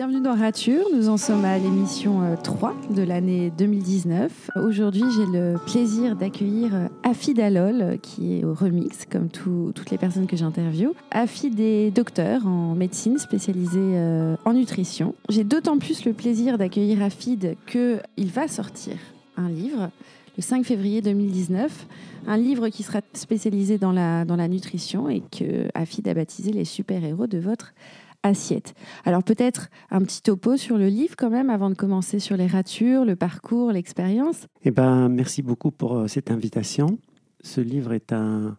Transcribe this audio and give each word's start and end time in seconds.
Bienvenue 0.00 0.22
dans 0.22 0.34
Rature, 0.34 0.86
nous 0.94 1.10
en 1.10 1.18
sommes 1.18 1.44
à 1.44 1.58
l'émission 1.58 2.34
3 2.42 2.70
euh, 2.70 2.94
de 2.94 3.02
l'année 3.02 3.52
2019. 3.58 4.50
Aujourd'hui 4.56 5.02
j'ai 5.14 5.26
le 5.26 5.56
plaisir 5.66 6.16
d'accueillir 6.16 6.74
euh, 6.74 6.88
Afid 7.02 7.38
Alol 7.38 7.98
qui 8.00 8.38
est 8.38 8.44
au 8.44 8.54
remix 8.54 9.04
comme 9.04 9.28
toutes 9.28 9.90
les 9.90 9.98
personnes 9.98 10.26
que 10.26 10.38
j'interviewe. 10.38 10.94
Afid 11.10 11.60
est 11.60 11.90
docteur 11.90 12.46
en 12.46 12.74
médecine 12.74 13.18
spécialisé 13.18 13.78
euh, 13.78 14.36
en 14.46 14.54
nutrition. 14.54 15.14
J'ai 15.28 15.44
d'autant 15.44 15.76
plus 15.76 16.06
le 16.06 16.14
plaisir 16.14 16.56
d'accueillir 16.56 17.02
Afid 17.02 17.56
qu'il 17.66 18.30
va 18.32 18.48
sortir 18.48 18.94
un 19.36 19.50
livre 19.50 19.90
le 20.38 20.42
5 20.42 20.64
février 20.64 21.02
2019, 21.02 21.86
un 22.26 22.36
livre 22.38 22.70
qui 22.70 22.82
sera 22.84 23.00
spécialisé 23.12 23.76
dans 23.76 23.92
la, 23.92 24.24
dans 24.24 24.36
la 24.36 24.48
nutrition 24.48 25.10
et 25.10 25.20
que 25.20 25.68
Afid 25.74 26.08
a 26.08 26.14
baptisé 26.14 26.52
les 26.52 26.64
super-héros 26.64 27.26
de 27.26 27.36
votre 27.36 27.74
assiette. 28.22 28.74
Alors 29.04 29.22
peut-être 29.22 29.68
un 29.90 30.00
petit 30.02 30.22
topo 30.22 30.56
sur 30.56 30.76
le 30.76 30.88
livre 30.88 31.14
quand 31.16 31.30
même 31.30 31.50
avant 31.50 31.70
de 31.70 31.74
commencer 31.74 32.18
sur 32.18 32.36
les 32.36 32.46
ratures, 32.46 33.04
le 33.04 33.16
parcours, 33.16 33.72
l'expérience. 33.72 34.46
Eh 34.62 34.70
ben, 34.70 35.08
merci 35.08 35.42
beaucoup 35.42 35.70
pour 35.70 35.96
euh, 35.96 36.06
cette 36.06 36.30
invitation. 36.30 36.98
Ce 37.42 37.60
livre 37.60 37.92
est 37.92 38.12
un 38.12 38.56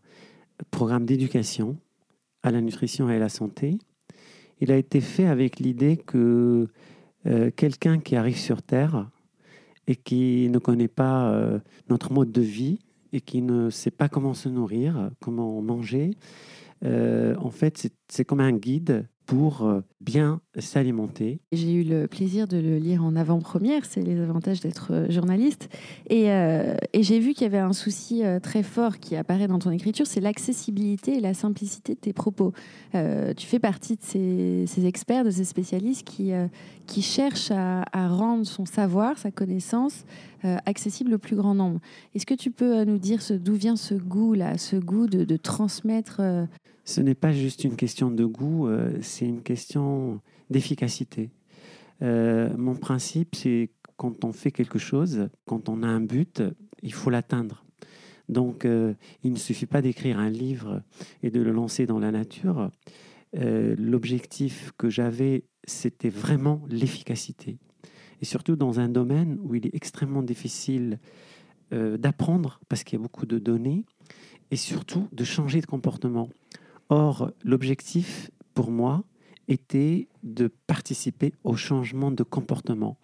programme 0.71 1.05
d'éducation 1.05 1.77
à 2.43 2.51
la 2.51 2.61
nutrition 2.61 3.09
et 3.09 3.15
à 3.15 3.19
la 3.19 3.29
santé. 3.29 3.77
Il 4.59 4.71
a 4.71 4.77
été 4.77 5.01
fait 5.01 5.27
avec 5.27 5.59
l'idée 5.59 5.97
que 5.97 6.67
euh, 7.27 7.51
quelqu'un 7.55 7.99
qui 7.99 8.15
arrive 8.15 8.37
sur 8.37 8.61
Terre 8.61 9.09
et 9.87 9.95
qui 9.95 10.49
ne 10.49 10.59
connaît 10.59 10.87
pas 10.87 11.31
euh, 11.31 11.59
notre 11.89 12.11
mode 12.11 12.31
de 12.31 12.41
vie 12.41 12.79
et 13.13 13.21
qui 13.21 13.41
ne 13.41 13.69
sait 13.69 13.91
pas 13.91 14.09
comment 14.09 14.33
se 14.33 14.49
nourrir, 14.49 15.11
comment 15.19 15.61
manger, 15.61 16.11
en 16.83 17.51
fait, 17.51 17.91
c'est 18.07 18.25
comme 18.25 18.39
un 18.39 18.53
guide 18.53 19.05
pour 19.25 19.63
euh, 19.63 19.81
bien 20.01 20.41
s'alimenter. 20.57 21.39
J'ai 21.51 21.73
eu 21.73 21.83
le 21.83 22.07
plaisir 22.07 22.47
de 22.47 22.57
le 22.57 22.77
lire 22.77 23.03
en 23.03 23.15
avant-première, 23.15 23.85
c'est 23.85 24.01
les 24.01 24.19
avantages 24.19 24.59
d'être 24.59 24.91
euh, 24.91 25.09
journaliste. 25.09 25.69
Euh, 26.11 26.75
et, 26.93 27.03
j'ai 27.03 27.19
vu 27.19 27.33
qu'il 27.33 27.43
y 27.43 27.45
avait 27.45 27.57
un 27.57 27.73
souci 27.73 28.23
très 28.43 28.63
fort 28.63 28.99
qui 28.99 29.15
apparaît 29.15 29.47
dans 29.47 29.59
ton 29.59 29.71
écriture, 29.71 30.05
c'est 30.05 30.19
l'accessibilité 30.19 31.17
et 31.17 31.19
la 31.19 31.33
simplicité 31.33 31.95
de 31.95 31.99
tes 31.99 32.13
propos. 32.13 32.53
tu 32.93 33.47
fais 33.47 33.59
partie 33.59 33.95
de 33.95 34.03
ces, 34.03 34.85
experts, 34.85 35.23
de 35.23 35.31
ces 35.31 35.45
spécialistes 35.45 36.05
qui, 36.05 36.31
qui 36.87 37.01
cherchent 37.01 37.51
à, 37.51 38.07
rendre 38.07 38.45
son 38.45 38.65
savoir, 38.65 39.17
sa 39.17 39.31
connaissance 39.31 40.05
accessible 40.43 41.13
au 41.13 41.17
plus 41.17 41.35
grand 41.35 41.53
nombre. 41.53 41.79
Est-ce 42.15 42.25
que 42.25 42.33
tu 42.33 42.51
peux 42.51 42.83
nous 42.83 42.97
dire 42.97 43.19
d'où 43.31 43.53
vient 43.53 43.75
ce 43.75 43.93
goût-là, 43.93 44.57
ce 44.57 44.75
goût 44.75 45.07
de, 45.07 45.37
transmettre 45.37 46.21
ce 46.83 47.01
n'est 47.01 47.15
pas 47.15 47.31
juste 47.31 47.63
une 47.63 47.75
question 47.75 48.11
de 48.11 48.25
goût, 48.25 48.67
euh, 48.67 48.97
c'est 49.01 49.25
une 49.25 49.43
question 49.43 50.19
d'efficacité. 50.49 51.29
Euh, 52.01 52.49
mon 52.57 52.75
principe, 52.75 53.35
c'est 53.35 53.69
quand 53.97 54.25
on 54.25 54.33
fait 54.33 54.51
quelque 54.51 54.79
chose, 54.79 55.29
quand 55.45 55.69
on 55.69 55.83
a 55.83 55.87
un 55.87 56.01
but, 56.01 56.41
il 56.81 56.93
faut 56.93 57.09
l'atteindre. 57.09 57.63
Donc, 58.29 58.65
euh, 58.65 58.93
il 59.23 59.31
ne 59.31 59.37
suffit 59.37 59.67
pas 59.67 59.81
d'écrire 59.81 60.17
un 60.17 60.29
livre 60.29 60.81
et 61.21 61.29
de 61.29 61.41
le 61.41 61.51
lancer 61.51 61.85
dans 61.85 61.99
la 61.99 62.11
nature. 62.11 62.69
L'objectif 63.33 64.73
que 64.77 64.89
j'avais, 64.89 65.45
c'était 65.65 66.09
vraiment 66.09 66.65
l'efficacité. 66.69 67.59
Et 68.21 68.25
surtout 68.25 68.55
dans 68.55 68.79
un 68.79 68.89
domaine 68.89 69.39
où 69.41 69.55
il 69.55 69.65
est 69.65 69.75
extrêmement 69.75 70.23
difficile 70.23 70.99
d'apprendre, 71.71 72.59
parce 72.67 72.83
qu'il 72.83 72.99
y 72.99 73.01
a 73.01 73.03
beaucoup 73.03 73.25
de 73.25 73.39
données, 73.39 73.85
et 74.51 74.57
surtout 74.57 75.07
de 75.13 75.23
changer 75.23 75.61
de 75.61 75.65
comportement. 75.65 76.29
Or, 76.89 77.31
l'objectif 77.43 78.29
pour 78.53 78.69
moi 78.71 79.05
était 79.47 80.07
de 80.23 80.49
participer 80.67 81.33
au 81.43 81.55
changement 81.55 82.11
de 82.11 82.23
comportement. 82.23 82.97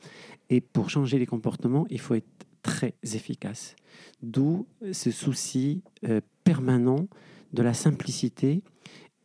Et 0.50 0.62
pour 0.62 0.90
changer 0.90 1.20
les 1.20 1.26
comportements, 1.26 1.86
il 1.90 2.00
faut 2.00 2.16
être 2.16 2.46
très 2.62 2.96
efficace. 3.04 3.76
D'où 4.22 4.68
ce 4.92 5.12
souci 5.12 5.84
euh, 6.06 6.22
permanent 6.44 7.08
de 7.54 7.64
la 7.64 7.74
simplicité 7.74 8.62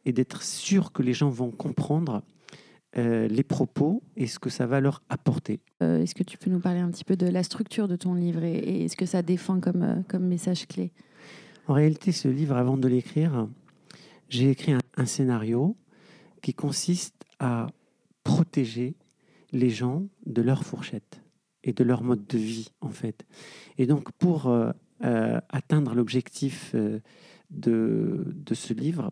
et 0.04 0.12
d'être 0.12 0.42
sûr 0.42 0.92
que 0.92 1.03
les 1.03 1.12
gens 1.12 1.28
vont 1.28 1.50
comprendre 1.50 2.22
euh, 2.97 3.28
les 3.28 3.42
propos 3.42 4.03
et 4.16 4.26
ce 4.26 4.38
que 4.38 4.50
ça 4.50 4.66
va 4.66 4.80
leur 4.80 5.03
apporter. 5.08 5.60
Euh, 5.82 6.03
est-ce 6.03 6.14
que 6.14 6.22
tu 6.22 6.38
peux 6.38 6.50
nous 6.50 6.60
parler 6.60 6.80
un 6.80 6.91
petit 6.91 7.04
peu 7.04 7.16
de 7.16 7.26
la 7.26 7.42
structure 7.42 7.88
de 7.88 7.97
ton 7.97 8.14
livre 8.14 8.44
et, 8.44 8.84
et 8.84 8.88
ce 8.88 8.97
que 8.97 9.06
ça 9.06 9.22
défend 9.22 9.60
comme, 9.60 10.04
comme 10.08 10.26
message 10.26 10.66
clé? 10.66 10.92
En 11.69 11.75
réalité, 11.75 12.12
ce 12.12 12.28
livre, 12.28 12.56
avant 12.56 12.76
de 12.76 12.88
l'écrire, 12.88 13.48
j'ai 14.28 14.50
écrit 14.50 14.72
un, 14.97 15.06
scénario 15.06 15.76
qui 16.42 16.54
consiste 16.54 17.25
à 17.38 17.69
protéger 18.25 18.94
les 19.53 19.70
gens 19.70 20.06
de 20.26 20.42
leur 20.42 20.64
fourchette 20.64 21.22
et 21.62 21.72
de 21.72 21.84
leur 21.84 22.03
mode 22.03 22.26
de 22.26 22.38
vie, 22.38 22.70
en 22.80 22.88
fait. 22.88 23.24
Et 23.78 23.86
donc, 23.86 24.10
pour 24.12 24.48
euh, 24.48 24.72
euh, 25.04 25.41
atteindre 25.50 25.94
l'objectif 25.94 26.72
euh, 26.74 27.00
de, 27.50 28.24
de, 28.34 28.54
ce 28.54 28.72
livre, 28.72 29.10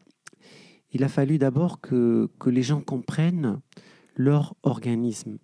il 0.93 1.05
a 1.05 1.09
fallu 1.09 1.39
d'abord 1.39 1.81
que, 1.81 2.29
que 2.39 2.51
les 2.51 2.63
gens 2.63 2.81
comprennent 2.81 3.61
leur 4.17 4.55
organisme. 4.63 5.39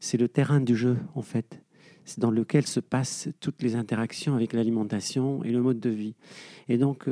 C'est 0.00 0.18
le 0.18 0.28
terrain 0.28 0.60
du 0.60 0.76
jeu, 0.76 0.98
en 1.14 1.22
fait. 1.22 1.62
C'est 2.04 2.20
dans 2.20 2.30
lequel 2.30 2.66
se 2.66 2.80
passent 2.80 3.28
toutes 3.40 3.62
les 3.62 3.74
interactions 3.76 4.34
avec 4.34 4.52
l'alimentation 4.52 5.42
et 5.44 5.50
le 5.50 5.60
mode 5.60 5.80
de 5.80 5.90
vie. 5.90 6.14
Et 6.68 6.78
donc, 6.78 7.08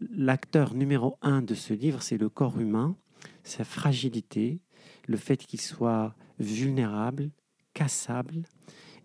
l'acteur 0.00 0.74
numéro 0.74 1.16
un 1.22 1.42
de 1.42 1.54
ce 1.54 1.74
livre, 1.74 2.02
c'est 2.02 2.18
le 2.18 2.28
corps 2.28 2.60
humain, 2.60 2.96
sa 3.42 3.64
fragilité, 3.64 4.60
le 5.06 5.16
fait 5.16 5.36
qu'il 5.36 5.60
soit 5.60 6.14
vulnérable, 6.38 7.30
cassable, 7.72 8.42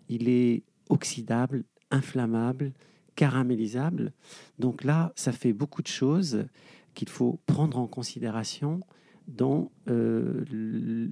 il 0.07 0.29
est 0.29 0.63
oxydable, 0.89 1.63
inflammable, 1.91 2.73
caramélisable. 3.15 4.13
Donc 4.57 4.83
là, 4.83 5.11
ça 5.15 5.31
fait 5.31 5.53
beaucoup 5.53 5.81
de 5.81 5.87
choses 5.87 6.45
qu'il 6.93 7.09
faut 7.09 7.39
prendre 7.45 7.77
en 7.77 7.87
considération 7.87 8.81
dans 9.27 9.71
euh, 9.89 10.43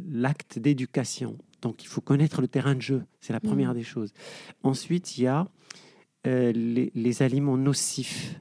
l'acte 0.10 0.60
d'éducation. 0.60 1.38
Donc 1.62 1.84
il 1.84 1.88
faut 1.88 2.02
connaître 2.02 2.42
le 2.42 2.48
terrain 2.48 2.76
de 2.76 2.82
jeu, 2.82 3.04
c'est 3.20 3.34
la 3.34 3.40
première 3.40 3.72
mmh. 3.72 3.78
des 3.78 3.84
choses. 3.84 4.14
Ensuite, 4.64 5.18
il 5.18 5.24
y 5.24 5.28
a 5.28 5.48
euh, 6.26 6.52
les, 6.52 7.22
aliments 7.22 7.58
nocifs 7.58 8.40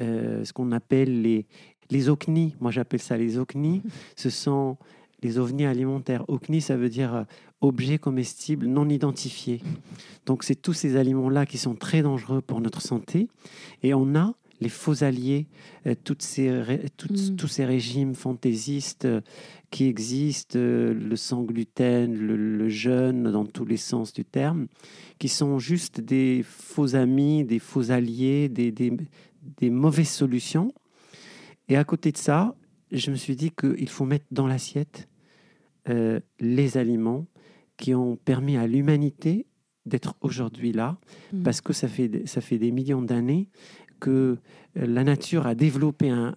euh, 0.00 0.44
ce 0.44 0.52
qu'on 0.52 0.72
appelle 0.72 1.22
les, 1.22 1.46
les 1.90 2.08
OCNI. 2.08 2.54
Moi, 2.60 2.70
j'appelle 2.70 3.00
ça 3.00 3.16
les 3.16 3.38
OCNI. 3.38 3.82
Ce 4.16 4.30
sont 4.30 4.78
les 5.22 5.38
ovnis 5.38 5.66
alimentaires. 5.66 6.24
OCNI, 6.28 6.60
ça 6.60 6.76
veut 6.76 6.88
dire 6.88 7.24
objets 7.60 7.98
comestibles 7.98 8.66
non 8.66 8.88
identifiés. 8.88 9.60
Donc, 10.26 10.44
c'est 10.44 10.54
tous 10.54 10.72
ces 10.72 10.96
aliments-là 10.96 11.46
qui 11.46 11.58
sont 11.58 11.74
très 11.74 12.02
dangereux 12.02 12.40
pour 12.40 12.60
notre 12.60 12.80
santé. 12.80 13.28
Et 13.82 13.94
on 13.94 14.14
a 14.14 14.34
les 14.60 14.68
faux 14.68 15.04
alliés, 15.04 15.46
euh, 15.86 15.94
toutes 16.02 16.22
ces, 16.22 16.50
mm. 16.50 17.36
tous 17.36 17.48
ces 17.48 17.64
régimes 17.64 18.14
fantaisistes 18.14 19.08
qui 19.70 19.86
existent, 19.86 20.58
le 20.58 21.16
sans 21.16 21.42
gluten, 21.42 22.14
le, 22.14 22.68
jeûne 22.68 23.30
dans 23.30 23.44
tous 23.44 23.64
les 23.64 23.76
sens 23.76 24.12
du 24.12 24.24
terme, 24.24 24.66
qui 25.18 25.28
sont 25.28 25.58
juste 25.58 26.00
des 26.00 26.42
faux 26.42 26.96
amis, 26.96 27.44
des 27.44 27.58
faux 27.58 27.90
alliés, 27.90 28.48
des, 28.48 28.72
des, 28.72 28.92
des 29.58 29.70
mauvaises 29.70 30.08
solutions. 30.08 30.72
Et 31.68 31.76
à 31.76 31.84
côté 31.84 32.12
de 32.12 32.16
ça, 32.16 32.54
je 32.92 33.10
me 33.10 33.16
suis 33.16 33.36
dit 33.36 33.50
qu'il 33.50 33.88
faut 33.88 34.04
mettre 34.04 34.26
dans 34.30 34.46
l'assiette 34.46 35.08
euh, 35.88 36.20
les 36.40 36.76
aliments 36.76 37.26
qui 37.76 37.94
ont 37.94 38.16
permis 38.16 38.56
à 38.56 38.66
l'humanité 38.66 39.46
d'être 39.86 40.16
aujourd'hui 40.20 40.72
là, 40.72 40.98
mmh. 41.32 41.42
parce 41.42 41.60
que 41.60 41.72
ça 41.72 41.88
fait, 41.88 42.26
ça 42.26 42.40
fait 42.40 42.58
des 42.58 42.72
millions 42.72 43.00
d'années 43.00 43.48
que 44.00 44.10
euh, 44.76 44.86
la 44.86 45.04
nature 45.04 45.46
a 45.46 45.54
développé 45.54 46.10
un, 46.10 46.34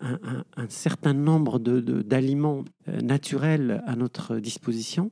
certain 0.69 1.13
nombre 1.13 1.59
d'aliments 1.59 2.63
de, 2.63 2.93
euh, 2.93 3.01
naturels 3.01 3.83
à 3.85 3.95
notre 3.95 4.37
disposition. 4.37 5.11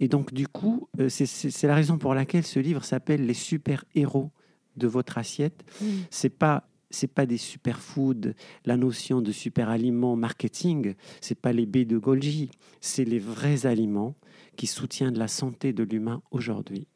Et 0.00 0.08
donc, 0.08 0.32
du 0.32 0.46
coup, 0.46 0.88
c'est 1.08 1.64
la 1.64 1.74
raison 1.74 1.98
pour 1.98 2.14
laquelle 2.14 2.44
ce 2.44 2.60
livre 2.60 2.84
s'appelle 2.84 3.26
Les 3.26 3.34
super-héros 3.34 4.30
de 4.76 4.86
votre 4.86 5.18
assiette. 5.18 5.64
Mmh. 5.80 5.86
C'est 6.10 6.28
pas 6.30 6.68
c'est 6.90 7.12
pas 7.12 7.26
des 7.26 7.36
superfoods, 7.36 8.32
la 8.64 8.76
notion 8.76 9.20
de 9.20 9.32
super 9.32 9.68
aliments 9.68 10.16
marketing, 10.16 10.94
c'est 11.20 11.38
pas 11.38 11.52
les 11.52 11.66
baies 11.66 11.84
de 11.84 11.98
Golgi, 11.98 12.50
c'est 12.80 13.04
les 13.04 13.18
vrais 13.18 13.66
aliments 13.66 14.14
qui 14.56 14.66
soutiennent 14.66 15.18
la 15.18 15.28
santé 15.28 15.72
de 15.72 15.82
l'humain 15.82 16.22
aujourd'hui. 16.30 16.86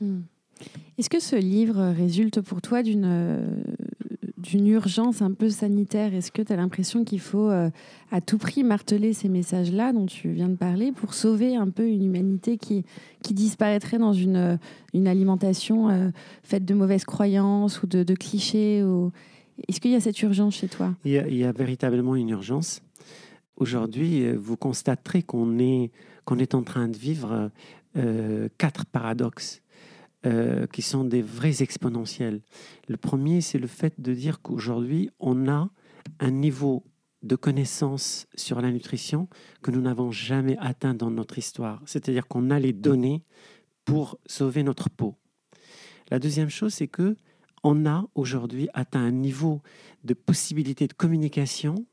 Hmm. 0.00 0.20
Est-ce 0.98 1.10
que 1.10 1.20
ce 1.20 1.36
livre 1.36 1.94
résulte 1.96 2.40
pour 2.42 2.60
toi 2.62 2.82
d'une 2.82 3.64
d'une 4.40 4.66
urgence 4.68 5.22
un 5.22 5.32
peu 5.32 5.48
sanitaire. 5.50 6.14
Est-ce 6.14 6.32
que 6.32 6.42
tu 6.42 6.52
as 6.52 6.56
l'impression 6.56 7.04
qu'il 7.04 7.20
faut 7.20 7.48
euh, 7.50 7.70
à 8.10 8.20
tout 8.20 8.38
prix 8.38 8.64
marteler 8.64 9.12
ces 9.12 9.28
messages-là 9.28 9.92
dont 9.92 10.06
tu 10.06 10.30
viens 10.30 10.48
de 10.48 10.56
parler 10.56 10.92
pour 10.92 11.14
sauver 11.14 11.56
un 11.56 11.68
peu 11.68 11.86
une 11.86 12.04
humanité 12.04 12.56
qui, 12.56 12.84
qui 13.22 13.34
disparaîtrait 13.34 13.98
dans 13.98 14.12
une, 14.12 14.58
une 14.94 15.08
alimentation 15.08 15.90
euh, 15.90 16.10
faite 16.42 16.64
de 16.64 16.74
mauvaises 16.74 17.04
croyances 17.04 17.82
ou 17.82 17.86
de, 17.86 18.14
clichés 18.14 18.82
ou... 18.82 19.12
Est-ce 19.68 19.78
qu'il 19.78 19.90
y 19.90 19.94
a 19.94 20.00
cette 20.00 20.20
urgence 20.22 20.54
chez 20.54 20.68
toi? 20.68 20.94
Il 21.04 21.12
y, 21.12 21.44
a, 21.44 21.52
véritablement 21.52 22.16
une 22.16 22.30
urgence. 22.30 22.80
aujourd'hui, 23.56 24.24
euh, 24.24 24.36
vous 24.40 24.56
constaterez 24.56 25.22
qu'on 25.22 25.58
est, 25.58 25.90
qu'on 26.24 26.38
est 26.38 26.54
en 26.54 26.62
train 26.62 26.88
de 26.88 26.96
vivre 26.96 27.50
euh, 27.96 28.48
quatre 28.56 28.86
paradoxes 28.86 29.60
euh, 30.26 30.66
qui 30.66 30.82
sont 30.82 31.04
des 31.04 31.22
vrais 31.22 31.62
exponentiels. 31.62 32.42
Le 32.88 32.96
premier, 32.96 33.40
c'est 33.40 33.58
le 33.58 33.66
fait 33.66 34.00
de 34.00 34.12
dire 34.12 34.42
qu'aujourd'hui, 34.42 35.10
on 35.18 35.48
a 35.48 35.70
un 36.18 36.30
niveau 36.30 36.84
de 37.22 37.36
connaissance 37.36 38.26
sur 38.34 38.60
la 38.60 38.70
nutrition 38.70 39.28
que 39.62 39.70
nous 39.70 39.80
n'avons 39.80 40.10
jamais 40.10 40.56
atteint 40.58 40.94
dans 40.94 41.10
notre 41.10 41.38
histoire. 41.38 41.82
C'est-à-dire 41.86 42.26
qu'on 42.26 42.50
a 42.50 42.58
les 42.58 42.72
données 42.72 43.24
pour 43.84 44.18
sauver 44.26 44.62
notre 44.62 44.90
peau. 44.90 45.16
La 46.10 46.18
deuxième 46.18 46.50
chose, 46.50 46.74
c'est 46.74 46.88
que 46.88 47.16
on 47.62 47.86
a 47.86 48.06
aujourd'hui 48.14 48.68
atteint 48.72 49.00
un 49.04 49.10
niveau 49.10 49.62
de 50.04 50.14
possibilité 50.14 50.86
de 50.86 50.92
communication 50.92 51.86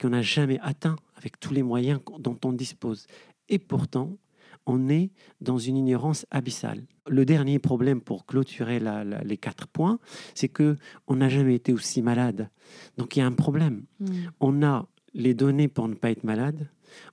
qu'on 0.00 0.10
n'a 0.10 0.22
jamais 0.22 0.58
atteint 0.60 0.96
avec 1.16 1.38
tous 1.40 1.52
les 1.52 1.62
moyens 1.62 2.00
dont 2.18 2.38
on 2.44 2.52
dispose. 2.52 3.06
Et 3.48 3.58
pourtant, 3.58 4.18
on 4.66 4.88
est 4.88 5.10
dans 5.40 5.58
une 5.58 5.76
ignorance 5.76 6.26
abyssale. 6.30 6.82
Le 7.08 7.24
dernier 7.24 7.58
problème 7.58 8.00
pour 8.00 8.26
clôturer 8.26 8.80
les 9.24 9.36
quatre 9.36 9.68
points, 9.68 9.98
c'est 10.34 10.48
que 10.48 10.76
on 11.06 11.16
n'a 11.16 11.28
jamais 11.28 11.54
été 11.54 11.72
aussi 11.72 12.02
malade. 12.02 12.50
Donc 12.98 13.16
il 13.16 13.20
y 13.20 13.22
a 13.22 13.26
un 13.26 13.32
problème. 13.32 13.84
Hmm. 14.00 14.06
On 14.40 14.62
a 14.62 14.88
les 15.14 15.34
données 15.34 15.68
pour 15.68 15.88
ne 15.88 15.94
pas 15.94 16.10
être 16.10 16.24
malade, 16.24 16.68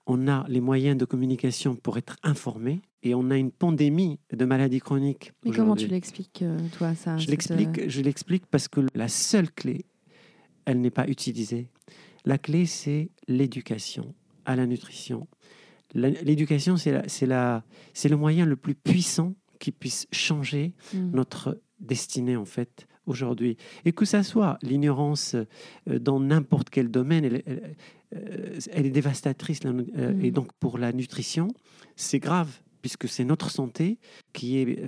on 0.05 0.27
a 0.27 0.45
les 0.49 0.61
moyens 0.61 0.97
de 0.97 1.05
communication 1.05 1.75
pour 1.75 1.97
être 1.97 2.17
informé, 2.23 2.81
et 3.01 3.15
on 3.15 3.29
a 3.31 3.37
une 3.37 3.51
pandémie 3.51 4.19
de 4.31 4.45
maladies 4.45 4.79
chroniques. 4.79 5.33
Mais 5.43 5.51
comment 5.51 5.75
tu 5.75 5.87
l'expliques, 5.87 6.41
euh, 6.41 6.57
toi, 6.77 6.95
ça 6.95 7.17
Je 7.17 7.27
l'explique, 7.27 7.89
je 7.89 8.01
l'explique 8.01 8.45
parce 8.45 8.67
que 8.67 8.81
la 8.95 9.07
seule 9.07 9.51
clé, 9.51 9.85
elle 10.65 10.79
n'est 10.81 10.89
pas 10.91 11.07
utilisée. 11.07 11.69
La 12.25 12.37
clé, 12.37 12.65
c'est 12.65 13.09
l'éducation 13.27 14.15
à 14.45 14.55
la 14.55 14.65
nutrition. 14.65 15.27
L'éducation, 15.93 16.75
c'est 16.77 17.27
le 17.27 18.15
moyen 18.15 18.45
le 18.45 18.55
plus 18.55 18.75
puissant 18.75 19.35
qui 19.59 19.71
puisse 19.71 20.07
changer 20.11 20.73
mm. 20.93 21.11
notre 21.11 21.61
destinée, 21.79 22.35
en 22.35 22.45
fait, 22.45 22.87
aujourd'hui. 23.05 23.57
Et 23.85 23.91
que 23.91 24.05
ça 24.05 24.23
soit 24.23 24.57
l'ignorance 24.61 25.35
euh, 25.35 25.99
dans 25.99 26.19
n'importe 26.19 26.69
quel 26.69 26.89
domaine, 26.89 27.25
elle, 27.25 27.75
euh, 28.15 28.59
est 28.71 28.89
dévastatrice. 28.89 29.59
Euh, 29.65 30.19
et 30.21 30.31
mm. 30.31 30.33
donc, 30.33 30.51
pour 30.59 30.77
la 30.77 30.91
nutrition, 30.91 31.47
c'est 31.95 32.19
grave, 32.19 32.59
puisque 32.81 33.07
c'est 33.07 33.23
notre 33.23 33.51
santé 33.51 33.99
qui 34.33 34.57
est 34.57 34.79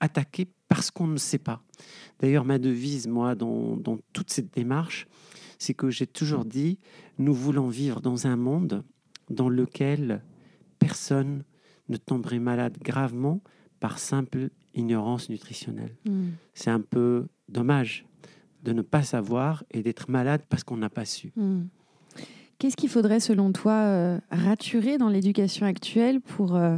attaquée 0.00 0.48
parce 0.68 0.90
qu'on 0.90 1.06
ne 1.06 1.16
sait 1.16 1.38
pas. 1.38 1.62
D'ailleurs, 2.20 2.44
ma 2.44 2.58
devise, 2.58 3.06
moi, 3.06 3.34
dans, 3.34 3.76
dans 3.76 3.98
toute 4.12 4.30
cette 4.30 4.52
démarche, 4.52 5.06
c'est 5.58 5.74
que 5.74 5.90
j'ai 5.90 6.06
toujours 6.06 6.44
dit, 6.44 6.78
nous 7.18 7.34
voulons 7.34 7.68
vivre 7.68 8.00
dans 8.00 8.26
un 8.26 8.36
monde 8.36 8.84
dans 9.30 9.48
lequel 9.48 10.22
personne 10.78 11.44
ne 11.88 11.96
tomberait 11.96 12.38
malade 12.38 12.76
gravement 12.82 13.40
par 13.80 13.98
simple 13.98 14.50
ignorance 14.74 15.28
nutritionnelle. 15.28 15.94
Hmm. 16.06 16.30
C'est 16.54 16.70
un 16.70 16.80
peu 16.80 17.26
dommage 17.48 18.04
de 18.64 18.72
ne 18.72 18.82
pas 18.82 19.02
savoir 19.02 19.64
et 19.70 19.82
d'être 19.82 20.10
malade 20.10 20.42
parce 20.48 20.64
qu'on 20.64 20.76
n'a 20.76 20.90
pas 20.90 21.04
su. 21.04 21.32
Hmm. 21.36 21.62
Qu'est-ce 22.58 22.76
qu'il 22.76 22.88
faudrait, 22.88 23.20
selon 23.20 23.52
toi, 23.52 23.72
euh, 23.72 24.18
raturer 24.30 24.98
dans 24.98 25.08
l'éducation 25.08 25.64
actuelle 25.64 26.20
pour, 26.20 26.56
euh, 26.56 26.76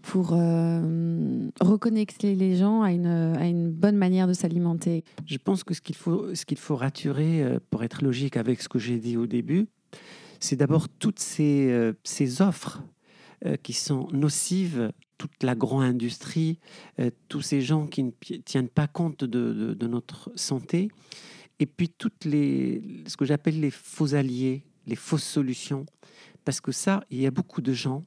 pour 0.00 0.30
euh, 0.32 1.48
reconnecter 1.60 2.36
les 2.36 2.54
gens 2.54 2.82
à 2.82 2.92
une, 2.92 3.06
à 3.06 3.46
une 3.46 3.68
bonne 3.68 3.96
manière 3.96 4.28
de 4.28 4.32
s'alimenter? 4.32 5.02
Je 5.26 5.38
pense 5.38 5.64
que 5.64 5.74
ce 5.74 5.80
qu'il 5.80 5.96
faut, 5.96 6.34
ce 6.36 6.46
qu'il 6.46 6.58
faut 6.58 6.76
raturer, 6.76 7.58
pour 7.70 7.82
être 7.82 8.04
logique 8.04 8.36
avec 8.36 8.62
ce 8.62 8.68
que 8.68 8.78
j'ai 8.78 8.98
dit 8.98 9.16
au 9.16 9.26
début, 9.26 9.66
c'est 10.38 10.54
d'abord 10.54 10.88
toutes 10.88 11.18
ces, 11.18 11.92
ces 12.04 12.40
offres 12.40 12.80
euh, 12.80 12.84
qui 13.62 13.72
sont 13.72 14.08
nocives, 14.12 14.90
toute 15.18 15.42
l'agro-industrie, 15.42 16.58
euh, 17.00 17.10
tous 17.28 17.42
ces 17.42 17.60
gens 17.60 17.86
qui 17.86 18.04
ne 18.04 18.10
tiennent 18.44 18.68
pas 18.68 18.86
compte 18.86 19.24
de, 19.24 19.86
notre 19.86 20.30
santé, 20.36 20.88
et 21.58 21.66
puis 21.66 21.88
toutes 21.88 22.24
les, 22.24 22.82
ce 23.06 23.16
que 23.16 23.24
j'appelle 23.24 23.60
les 23.60 23.72
faux 23.72 24.14
alliés, 24.14 24.62
les 24.86 24.96
fausses 24.96 25.24
solutions, 25.24 25.84
parce 26.44 26.60
que 26.60 26.72
ça, 26.72 27.04
il 27.10 27.20
y 27.20 27.26
a 27.26 27.30
beaucoup 27.30 27.60
de 27.60 27.72
gens 27.72 28.04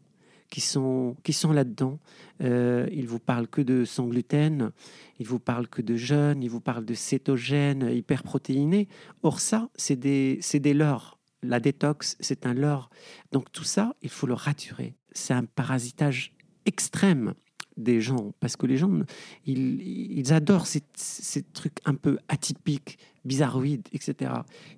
qui 0.50 0.62
sont, 0.62 1.16
qui 1.24 1.32
sont 1.32 1.54
là-dedans. 1.54 2.00
Euh, 2.42 2.88
ils 2.92 3.08
vous 3.08 3.20
parlent 3.20 3.48
que 3.48 3.62
de 3.62 3.86
sans 3.86 4.08
gluten, 4.08 4.72
ils 5.20 5.28
vous 5.28 5.40
parlent 5.40 5.68
que 5.68 5.82
de 5.82 5.96
jeûne, 5.96 6.42
ils 6.42 6.50
vous 6.50 6.60
parlent 6.60 6.86
de 6.86 6.94
cétogène, 6.94 7.90
hyperprotéiné. 7.94 8.88
Or 9.22 9.40
ça, 9.40 9.70
c'est 9.76 9.98
des, 9.98 10.40
des 10.54 10.74
leurs. 10.74 11.20
La 11.44 11.60
détox, 11.60 12.18
c'est 12.20 12.46
un 12.46 12.54
leurre. 12.54 12.90
Donc 13.32 13.52
tout 13.52 13.64
ça, 13.64 13.96
il 14.02 14.10
faut 14.10 14.28
le 14.28 14.34
raturer 14.34 14.96
c'est 15.12 15.34
un 15.34 15.46
parasitage 15.46 16.34
extrême 16.66 17.34
des 17.78 18.02
gens, 18.02 18.34
parce 18.40 18.56
que 18.56 18.66
les 18.66 18.78
gens, 18.78 18.92
ils, 19.46 20.34
adorent 20.34 20.68
ces, 20.68 20.84
trucs 21.54 21.78
un 21.86 21.96
peu 21.96 22.18
atypiques, 22.28 23.00
bizarroïdes, 23.24 23.88
etc. 23.94 24.32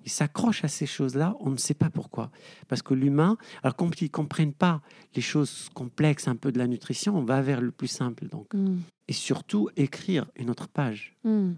Ils 0.04 0.10
s'accrochent 0.10 0.64
à 0.64 0.68
ces 0.68 0.86
choses-là, 0.86 1.34
on 1.40 1.50
ne 1.50 1.56
sait 1.56 1.74
pas 1.74 1.90
pourquoi. 1.90 2.30
Parce 2.68 2.82
que 2.82 2.94
l'humain, 2.94 3.36
alors 3.62 3.76
quand 3.76 4.00
ils 4.00 4.04
ne 4.04 4.10
comprennent 4.10 4.52
pas 4.52 4.80
les 5.14 5.22
choses 5.22 5.68
complexes 5.74 6.28
un 6.28 6.36
peu 6.36 6.52
de 6.52 6.58
la 6.58 6.66
nutrition, 6.66 7.16
on 7.18 7.24
va 7.24 7.42
vers 7.42 7.60
le 7.60 7.72
plus 7.72 7.88
simple. 7.88 8.28
Donc. 8.28 8.54
Mm. 8.54 8.78
Et 9.06 9.12
surtout, 9.12 9.68
écrire 9.76 10.26
une 10.36 10.48
autre 10.48 10.68
page. 10.68 11.14
Mm 11.24 11.52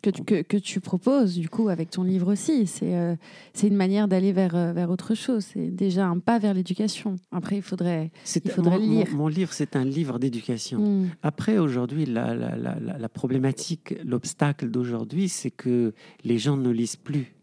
que 0.00 0.10
tu, 0.10 0.24
que, 0.24 0.42
que, 0.42 0.56
tu 0.56 0.80
proposes, 0.80 1.38
du 1.38 1.48
coup, 1.48 1.68
avec 1.68 1.90
ton 1.90 2.02
livre 2.02 2.32
aussi. 2.32 2.66
C'est 2.66 2.94
euh, 2.94 3.16
une 3.62 3.76
manière 3.76 4.08
d'aller 4.08 4.32
vers, 4.32 4.54
euh, 4.54 4.72
vers 4.72 4.90
autre 4.90 5.14
chose. 5.14 5.44
C'est 5.52 5.68
déjà 5.68 6.06
un 6.06 6.18
pas 6.18 6.38
vers 6.38 6.54
l'éducation. 6.54 7.16
Après, 7.32 7.56
il 7.56 7.62
faudrait, 7.62 8.10
il 8.44 8.50
faudrait 8.50 8.78
mon, 8.78 8.94
lire. 8.94 9.06
Mon, 9.14 9.28
livre, 9.28 9.52
c'est 9.52 9.76
un 9.76 9.84
livre 9.84 10.18
d'éducation. 10.18 10.80
Hmm. 10.80 11.08
Après, 11.22 11.58
aujourd'hui, 11.58 12.06
la, 12.06 12.34
la, 12.34 12.56
la, 12.56 12.78
la, 12.78 13.08
problématique, 13.08 13.94
l'obstacle 14.04 14.70
d'aujourd'hui, 14.70 15.28
c'est 15.28 15.50
que 15.50 15.92
les 16.24 16.38
gens 16.38 16.56
ne 16.56 16.70
lisent 16.70 16.96
plus. 16.96 17.34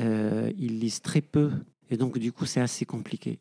Euh, 0.00 0.50
ils 0.58 0.78
lisent 0.78 1.00
très 1.00 1.20
peu. 1.20 1.50
Et 1.90 1.96
donc, 1.96 2.18
du 2.18 2.32
coup, 2.32 2.46
c'est 2.46 2.60
assez 2.60 2.84
compliqué. 2.84 3.38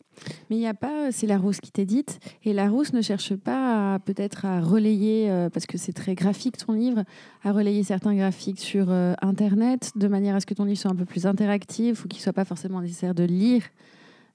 Mais 0.50 0.57
il 0.57 0.59
n'y 0.59 0.68
a 0.68 0.75
pas, 0.75 1.12
c'est 1.12 1.25
Larousse 1.25 1.59
qui 1.59 1.71
t'édite, 1.71 2.19
et 2.44 2.53
Larousse 2.53 2.94
ne 2.94 3.01
cherche 3.01 3.36
pas 3.36 4.00
peut-être 4.00 4.46
à 4.46 4.62
relayer, 4.62 5.31
euh, 5.31 5.50
parce 5.50 5.65
que 5.65 5.77
c'est 5.77 5.93
très 5.93 6.13
graphique 6.13 6.58
ton 6.58 6.74
livre, 6.74 7.03
à 7.43 7.51
relayer 7.51 7.84
certains 7.84 8.13
graphiques 8.15 8.60
sur 8.60 8.91
euh, 8.91 9.13
Internet, 9.22 9.91
de 9.96 10.08
manière 10.08 10.36
à 10.36 10.39
ce 10.39 10.46
que 10.46 10.53
ton 10.53 10.65
livre 10.65 10.77
soit 10.77 10.91
un 10.91 10.96
peu 10.96 11.05
plus 11.05 11.25
interactif 11.25 12.05
ou 12.05 12.08
qu'il 12.08 12.20
ne 12.20 12.24
soit 12.24 12.34
pas 12.34 12.46
forcément 12.46 12.81
nécessaire 12.81 13.15
de 13.15 13.24
lire, 13.24 13.63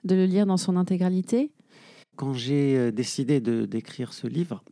de 0.05 0.17
le 0.17 0.25
lire 0.27 0.47
dans 0.47 0.57
son 0.57 0.77
intégralité. 0.77 1.53
Quand 2.17 2.33
j'ai 2.33 2.77
euh, 2.77 2.91
décidé 2.91 3.41
de, 3.41 3.65
d'écrire 3.65 4.13
ce 4.13 4.27
livre, 4.27 4.63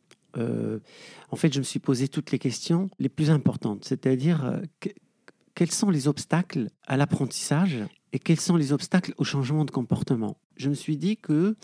en 1.33 1.35
fait, 1.35 1.53
je 1.53 1.59
me 1.59 1.65
suis 1.65 1.81
posé 1.81 2.07
toutes 2.07 2.31
les 2.31 2.39
questions 2.39 2.91
les 3.01 3.09
plus 3.09 3.31
importantes, 3.31 3.85
c'est-à-dire 3.85 4.61
quels 5.57 5.73
sont 5.73 5.91
les 5.91 6.07
obstacles 6.07 6.69
à 6.87 6.97
l'apprentissage 6.97 7.83
et 8.13 8.19
quels 8.19 8.41
sont 8.41 8.57
les 8.57 8.73
obstacles 8.73 9.15
au 9.17 9.25
changement 9.25 9.65
de 9.65 9.71
comportement? 9.71 10.39
Je 10.57 10.69
me 10.69 10.75
suis 10.75 10.97
dit 10.97 11.17
que 11.17 11.57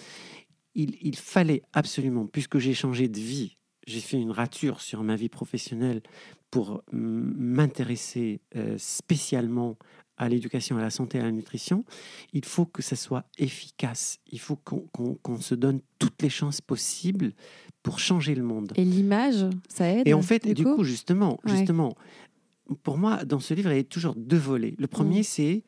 il, 0.74 1.16
fallait 1.16 1.62
absolument, 1.72 2.26
puisque 2.26 2.58
j'ai 2.58 2.74
changé 2.74 3.06
de 3.06 3.18
vie, 3.18 3.58
j'ai 3.86 4.00
fait 4.00 4.20
une 4.20 4.32
rature 4.32 4.80
sur 4.80 5.04
ma 5.04 5.14
vie 5.14 5.28
professionnelle 5.28 6.02
pour 6.50 6.82
m'intéresser 6.92 8.40
euh, 8.56 8.76
spécialement 8.78 9.76
à 10.16 10.28
l'éducation, 10.28 10.76
à 10.76 10.80
la 10.80 10.90
santé, 10.90 11.18
à 11.18 11.24
la 11.24 11.32
nutrition, 11.32 11.84
il 12.32 12.44
faut 12.44 12.66
que 12.66 12.82
ça 12.82 12.96
soit 12.96 13.24
efficace. 13.36 14.20
Il 14.30 14.38
faut 14.38 14.56
qu'on 14.56 15.40
se 15.40 15.54
donne 15.54 15.80
toutes 15.98 16.22
les 16.22 16.28
chances 16.28 16.60
possibles 16.60 17.32
pour 17.82 17.98
changer 17.98 18.34
le 18.34 18.44
monde. 18.44 18.72
Et 18.76 18.84
l'image, 18.84 19.44
ça 19.68 19.88
aide. 19.88 20.06
Et 20.06 20.14
en 20.14 20.22
fait, 20.22 20.46
du, 20.46 20.64
coup, 20.64 20.84
justement, 20.84 21.40
justement, 21.44 21.96
pour 22.82 22.96
moi, 22.96 23.24
dans 23.24 23.40
ce 23.40 23.54
livre, 23.54 23.72
il 23.72 23.76
y 23.76 23.80
a 23.80 23.84
toujours 23.84 24.14
deux 24.14 24.38
volets. 24.38 24.74
Le 24.78 24.86
premier, 24.86 25.20
mmh. 25.20 25.24
c'est 25.24 25.64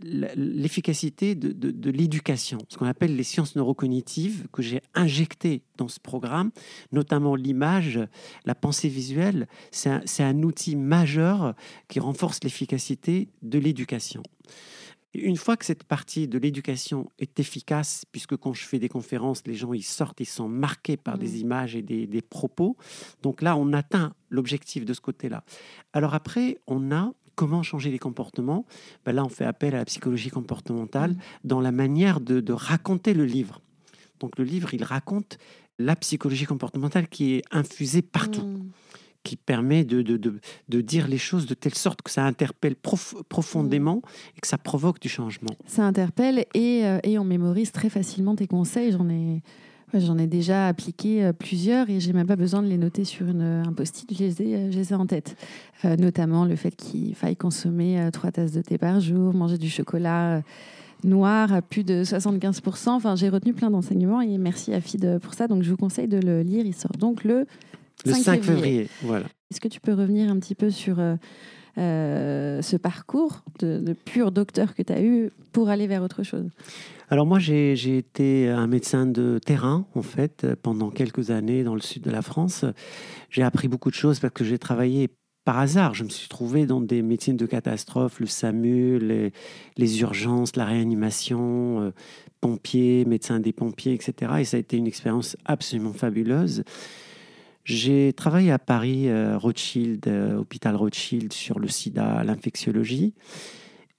l'efficacité 0.00 1.34
de, 1.34 1.90
l'éducation, 1.90 2.58
ce 2.68 2.76
qu'on 2.76 2.86
appelle 2.86 3.14
les 3.14 3.22
sciences 3.22 3.54
neurocognitives 3.56 4.46
que 4.52 4.62
j'ai 4.62 4.80
injectées 4.94 5.62
dans 5.76 5.88
ce 5.88 6.00
programme, 6.00 6.50
notamment 6.92 7.36
l'image, 7.36 8.00
la 8.44 8.54
pensée 8.54 8.88
visuelle, 8.88 9.46
c'est 9.70 10.22
un, 10.22 10.42
outil 10.42 10.76
majeur 10.76 11.54
qui 11.88 12.00
renforce 12.00 12.42
l'efficacité 12.42 13.28
de 13.42 13.58
l'éducation. 13.58 14.22
Une 15.14 15.36
fois 15.36 15.56
que 15.56 15.64
cette 15.64 15.84
partie 15.84 16.26
de 16.26 16.38
l'éducation 16.38 17.08
est 17.20 17.38
efficace, 17.38 18.04
puisque 18.10 18.36
quand 18.36 18.52
je 18.52 18.64
fais 18.64 18.80
des 18.80 18.88
conférences, 18.88 19.42
les 19.46 19.54
gens 19.54 19.72
ils 19.72 19.84
sortent, 19.84 20.18
ils 20.18 20.26
sont 20.26 20.48
marqués 20.48 20.96
par 20.96 21.18
des 21.18 21.28
mmh. 21.28 21.36
images 21.36 21.76
et 21.76 21.82
des, 21.82 22.08
des 22.08 22.20
propos, 22.20 22.76
donc 23.22 23.40
là 23.40 23.56
on 23.56 23.72
atteint 23.72 24.12
l'objectif 24.28 24.84
de 24.84 24.92
ce 24.92 25.00
côté-là. 25.00 25.44
Alors 25.92 26.14
après, 26.14 26.58
on 26.66 26.90
a 26.90 27.12
comment 27.34 27.62
changer 27.62 27.90
les 27.90 27.98
comportements 27.98 28.66
ben 29.04 29.12
Là, 29.12 29.24
on 29.24 29.28
fait 29.28 29.44
appel 29.44 29.74
à 29.74 29.78
la 29.78 29.84
psychologie 29.84 30.30
comportementale 30.30 31.12
mmh. 31.12 31.18
dans 31.44 31.60
la 31.60 31.72
manière 31.72 32.20
de, 32.20 32.52
raconter 32.52 33.14
le 33.14 33.24
livre. 33.24 33.60
Donc 34.20 34.38
le 34.38 34.44
livre, 34.44 34.74
il 34.74 34.84
raconte 34.84 35.38
la 35.78 35.96
psychologie 35.96 36.46
comportementale 36.46 37.08
qui 37.08 37.34
est 37.34 37.42
infusée 37.50 38.02
partout. 38.02 38.42
Mmh. 38.42 38.70
qui 39.24 39.36
permet 39.36 39.84
de, 39.84 40.02
de, 40.02 40.18
de, 40.68 40.80
dire 40.82 41.08
les 41.08 41.18
choses 41.18 41.46
de 41.46 41.54
telle 41.54 41.74
sorte 41.74 42.02
que 42.02 42.10
ça 42.10 42.24
interpelle 42.24 42.76
profondément 42.76 44.02
et 44.36 44.40
que 44.40 44.46
ça 44.46 44.58
provoque 44.58 45.00
du 45.00 45.08
changement. 45.08 45.56
Ça 45.66 45.82
interpelle 45.82 46.44
et, 46.52 46.84
euh, 46.84 46.98
et 47.04 47.18
on 47.18 47.24
mémorise 47.24 47.72
très 47.72 47.88
facilement 47.88 48.36
tes 48.36 48.46
conseils. 48.46 48.92
J'en 48.92 49.08
ai, 49.08 49.42
j'en 49.98 50.18
ai 50.18 50.26
déjà 50.26 50.68
appliqué 50.68 51.24
euh, 51.24 51.32
plusieurs 51.32 51.88
et 51.90 52.00
j'ai 52.00 52.12
même 52.12 52.26
pas 52.26 52.36
besoin 52.36 52.62
de 52.62 52.68
les 52.68 52.78
noter 52.78 53.04
sur 53.04 53.28
une, 53.28 53.62
un 53.66 53.72
post-it, 53.72 54.12
je 54.12 54.24
les 54.24 54.42
ai, 54.42 54.72
je 54.72 54.76
les 54.78 54.92
ai 54.92 54.94
en 54.94 55.06
tête. 55.06 55.36
notamment 55.84 56.44
le 56.44 56.56
fait 56.56 56.74
qu'il 56.74 57.14
faille 57.14 57.36
consommer 57.36 58.08
trois 58.12 58.30
tasses 58.30 58.52
de 58.52 58.62
thé 58.62 58.78
par 58.78 59.00
jour, 59.00 59.34
manger 59.34 59.58
du 59.58 59.68
chocolat 59.68 60.42
noir 61.02 61.52
à 61.52 61.62
plus 61.62 61.84
de 61.84 62.02
75%. 62.02 62.90
Enfin, 62.90 63.14
j'ai 63.16 63.28
retenu 63.28 63.52
plein 63.52 63.70
d'enseignements 63.70 64.20
et 64.20 64.38
merci 64.38 64.72
à 64.72 64.80
FID 64.80 65.18
pour 65.18 65.34
ça. 65.34 65.46
Donc, 65.48 65.62
je 65.62 65.70
vous 65.70 65.76
conseille 65.76 66.08
de 66.08 66.18
le 66.18 66.42
lire. 66.42 66.64
Il 66.64 66.74
sort 66.74 66.92
donc 66.98 67.24
le, 67.24 67.46
5, 68.06 68.42
février. 68.42 68.88
Voilà. 69.02 69.26
Est-ce 69.50 69.60
que 69.60 69.68
tu 69.68 69.80
peux 69.80 69.92
revenir 69.92 70.30
un 70.30 70.38
petit 70.38 70.54
peu 70.54 70.70
sur 70.70 70.98
euh, 71.78 72.62
ce 72.62 72.76
parcours 72.76 73.42
de, 73.58 73.94
pur 74.04 74.32
docteur 74.32 74.74
que 74.74 74.82
tu 74.82 74.92
as 74.92 75.02
eu 75.02 75.30
pour 75.52 75.68
aller 75.68 75.86
vers 75.86 76.02
autre 76.02 76.22
chose 76.22 76.48
alors 77.10 77.26
moi, 77.26 77.38
j'ai 77.38 77.98
été 77.98 78.48
un 78.48 78.66
médecin 78.66 79.04
de 79.04 79.38
terrain, 79.38 79.86
en 79.94 80.00
fait, 80.00 80.46
pendant 80.62 80.90
quelques 80.90 81.30
années 81.30 81.62
dans 81.62 81.74
le 81.74 81.82
sud 81.82 82.02
de 82.02 82.10
la 82.10 82.22
France. 82.22 82.64
J'ai 83.28 83.42
appris 83.42 83.68
beaucoup 83.68 83.90
de 83.90 83.94
choses 83.94 84.18
parce 84.20 84.32
que 84.32 84.42
j'ai 84.42 84.58
travaillé 84.58 85.10
par 85.44 85.58
hasard, 85.58 85.94
je 85.94 86.04
me 86.04 86.08
suis 86.08 86.28
trouvé 86.28 86.64
dans 86.64 86.80
des 86.80 87.02
médecines 87.02 87.36
de 87.36 87.46
catastrophe, 87.46 88.18
le 88.18 88.26
SAMU, 88.26 88.98
les, 88.98 90.00
urgences, 90.00 90.56
la 90.56 90.64
réanimation, 90.64 91.82
euh, 91.82 91.90
pompiers, 92.40 93.04
médecins 93.04 93.40
des 93.40 93.52
pompiers, 93.52 93.92
etc. 93.92 94.32
Et 94.40 94.44
ça 94.44 94.56
a 94.56 94.60
été 94.60 94.78
une 94.78 94.86
expérience 94.86 95.36
absolument 95.44 95.92
fabuleuse. 95.92 96.64
J'ai 97.64 98.12
travaillé 98.12 98.50
à 98.50 98.58
Paris, 98.58 99.08
euh, 99.08 99.38
Rothschild, 99.38 100.06
euh, 100.06 100.36
hôpital 100.36 100.76
Rothschild, 100.76 101.32
sur 101.32 101.58
le 101.58 101.68
sida, 101.68 102.22
l'infectiologie. 102.24 103.14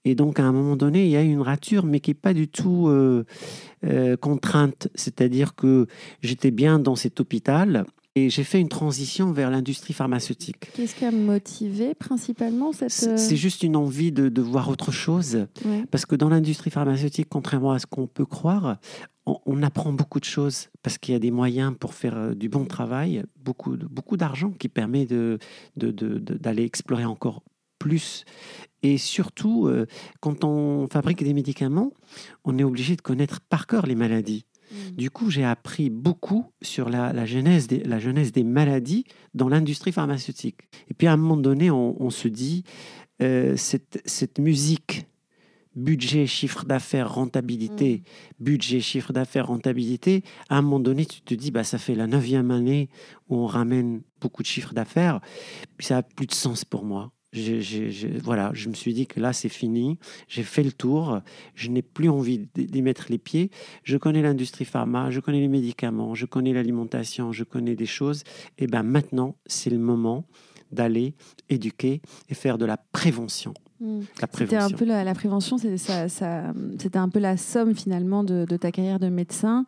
Et 0.05 0.13
donc, 0.13 0.39
à 0.39 0.43
un 0.43 0.51
moment 0.51 0.75
donné, 0.75 1.05
il 1.05 1.11
y 1.11 1.15
a 1.15 1.21
une 1.21 1.41
rature, 1.41 1.85
mais 1.85 1.99
qui 1.99 2.11
n'est 2.11 2.15
pas 2.15 2.35
du 2.35 2.47
tout 2.47 2.87
contrainte. 4.21 4.87
C'est-à-dire 4.93 5.55
que 5.55 5.87
j'étais 6.21 6.51
bien 6.51 6.77
dans 6.77 6.95
cet 6.95 7.19
hôpital 7.19 7.85
et 8.15 8.29
j'ai 8.29 8.45
fait 8.45 8.61
une 8.61 8.69
transition 8.69 9.33
vers 9.33 9.51
l'industrie 9.51 9.93
pharmaceutique. 9.93 10.71
Qu'est-ce 10.73 10.95
qui 10.95 11.03
a 11.03 11.11
motivé 11.11 11.93
principalement 11.93 12.71
cette... 12.71 12.91
C'est 12.91 13.33
euh, 13.33 13.35
juste 13.35 13.61
une 13.63 13.75
envie 13.75 14.13
de, 14.13 14.41
voir 14.41 14.69
autre 14.69 14.91
chose. 14.91 15.47
Parce 15.91 16.05
que 16.05 16.15
dans 16.15 16.29
l'industrie 16.29 16.71
pharmaceutique, 16.71 17.27
contrairement 17.29 17.73
à 17.73 17.79
ce 17.79 17.85
qu'on 17.85 18.07
peut 18.07 18.25
croire, 18.25 18.77
on, 19.25 19.63
apprend 19.63 19.91
beaucoup 19.91 20.19
de 20.19 20.25
choses 20.25 20.67
parce 20.83 20.97
qu'il 20.97 21.13
y 21.13 21.15
a 21.15 21.19
des 21.19 21.31
moyens 21.31 21.73
pour 21.77 21.95
faire 21.95 22.15
euh, 22.15 22.33
du 22.35 22.47
bon 22.47 22.65
travail, 22.65 23.23
beaucoup, 23.43 23.75
beaucoup 23.75 24.17
d'argent 24.17 24.51
qui 24.51 24.69
permet 24.69 25.05
d'aller 25.05 25.39
de, 25.75 25.91
de, 25.91 26.61
explorer 26.61 27.05
encore 27.05 27.41
plus. 27.79 28.23
Et 28.83 28.97
surtout, 28.97 29.67
euh, 29.67 29.87
quand 30.19 30.43
on 30.43 30.87
fabrique 30.87 31.23
des 31.23 31.33
médicaments, 31.33 31.91
on 32.43 32.57
est 32.59 32.63
obligé 32.63 32.95
de 32.95 33.01
connaître 33.01 33.41
par 33.41 33.65
cœur 33.65 33.87
les 33.87 33.95
maladies. 33.95 34.45
Mm. 34.71 34.95
Du 34.95 35.09
coup, 35.09 35.29
j'ai 35.29 35.43
appris 35.43 35.89
beaucoup 35.89 36.45
sur 36.61 36.89
la, 36.89 37.25
genèse 37.25 37.67
des, 37.67 37.79
la 37.79 37.99
des 37.99 38.43
maladies 38.43 39.05
dans 39.33 39.49
l'industrie 39.49 39.91
pharmaceutique. 39.91 40.61
Et 40.89 40.93
puis 40.93 41.07
à 41.07 41.13
un 41.13 41.17
moment 41.17 41.37
donné, 41.37 41.71
on, 41.71 42.09
se 42.09 42.27
dit, 42.27 42.63
euh, 43.21 43.55
cette, 43.57 44.39
musique, 44.39 45.07
budget, 45.75 46.27
chiffre 46.27 46.65
d'affaires, 46.65 47.13
rentabilité, 47.13 48.03
mm. 48.39 48.43
budget, 48.43 48.79
chiffre 48.81 49.13
d'affaires, 49.13 49.47
rentabilité, 49.47 50.23
à 50.49 50.57
un 50.57 50.61
moment 50.61 50.79
donné, 50.79 51.05
tu 51.05 51.21
te 51.21 51.33
dis, 51.33 51.51
bah, 51.51 51.63
ça 51.63 51.77
fait 51.77 51.95
la 51.95 52.07
neuvième 52.07 52.51
année 52.51 52.89
où 53.29 53.37
on 53.37 53.45
ramène 53.45 54.01
beaucoup 54.21 54.43
de 54.43 54.47
chiffres 54.47 54.73
d'affaires, 54.73 55.19
puis 55.77 55.87
ça 55.87 55.95
n'a 55.95 56.03
plus 56.03 56.27
de 56.27 56.33
sens 56.33 56.65
pour 56.65 56.85
moi 56.85 57.11
voilà, 58.23 58.51
je 58.53 58.69
me 58.69 58.73
suis 58.73 58.93
dit 58.93 59.07
que 59.07 59.19
là, 59.19 59.33
c'est 59.33 59.49
fini. 59.49 59.97
J'ai 60.27 60.43
fait 60.43 60.63
le 60.63 60.71
tour. 60.71 61.21
Je 61.55 61.69
n'ai 61.69 61.81
plus 61.81 62.09
envie 62.09 62.47
d'y 62.55 62.81
mettre 62.81 63.07
les 63.09 63.17
pieds. 63.17 63.51
Je 63.83 63.97
connais 63.97 64.21
l'industrie 64.21 64.65
pharma, 64.65 65.11
je 65.11 65.19
connais 65.19 65.41
les 65.41 65.47
médicaments, 65.47 66.15
je 66.15 66.25
connais 66.25 66.53
l'alimentation, 66.53 67.31
je 67.31 67.43
connais 67.43 67.75
des 67.75 67.85
choses. 67.85 68.23
Et 68.57 68.67
ben 68.67 68.83
maintenant, 68.83 69.35
c'est 69.45 69.69
le 69.69 69.79
moment 69.79 70.25
d'aller 70.71 71.15
éduquer 71.49 72.01
et 72.29 72.33
faire 72.33 72.57
de 72.57 72.65
la 72.65 72.77
prévention. 72.77 73.53
Hmm. 73.81 74.01
C'était 74.37 74.55
un 74.55 74.69
peu 74.69 74.85
la, 74.85 75.13
prévention, 75.13 75.57
c'était 75.57 75.77
ça, 75.77 76.53
un 76.93 77.09
peu 77.09 77.19
la 77.19 77.35
somme 77.35 77.75
finalement 77.75 78.23
de, 78.23 78.45
de 78.45 78.57
ta 78.57 78.71
carrière 78.71 78.99
de 78.99 79.09
médecin 79.09 79.65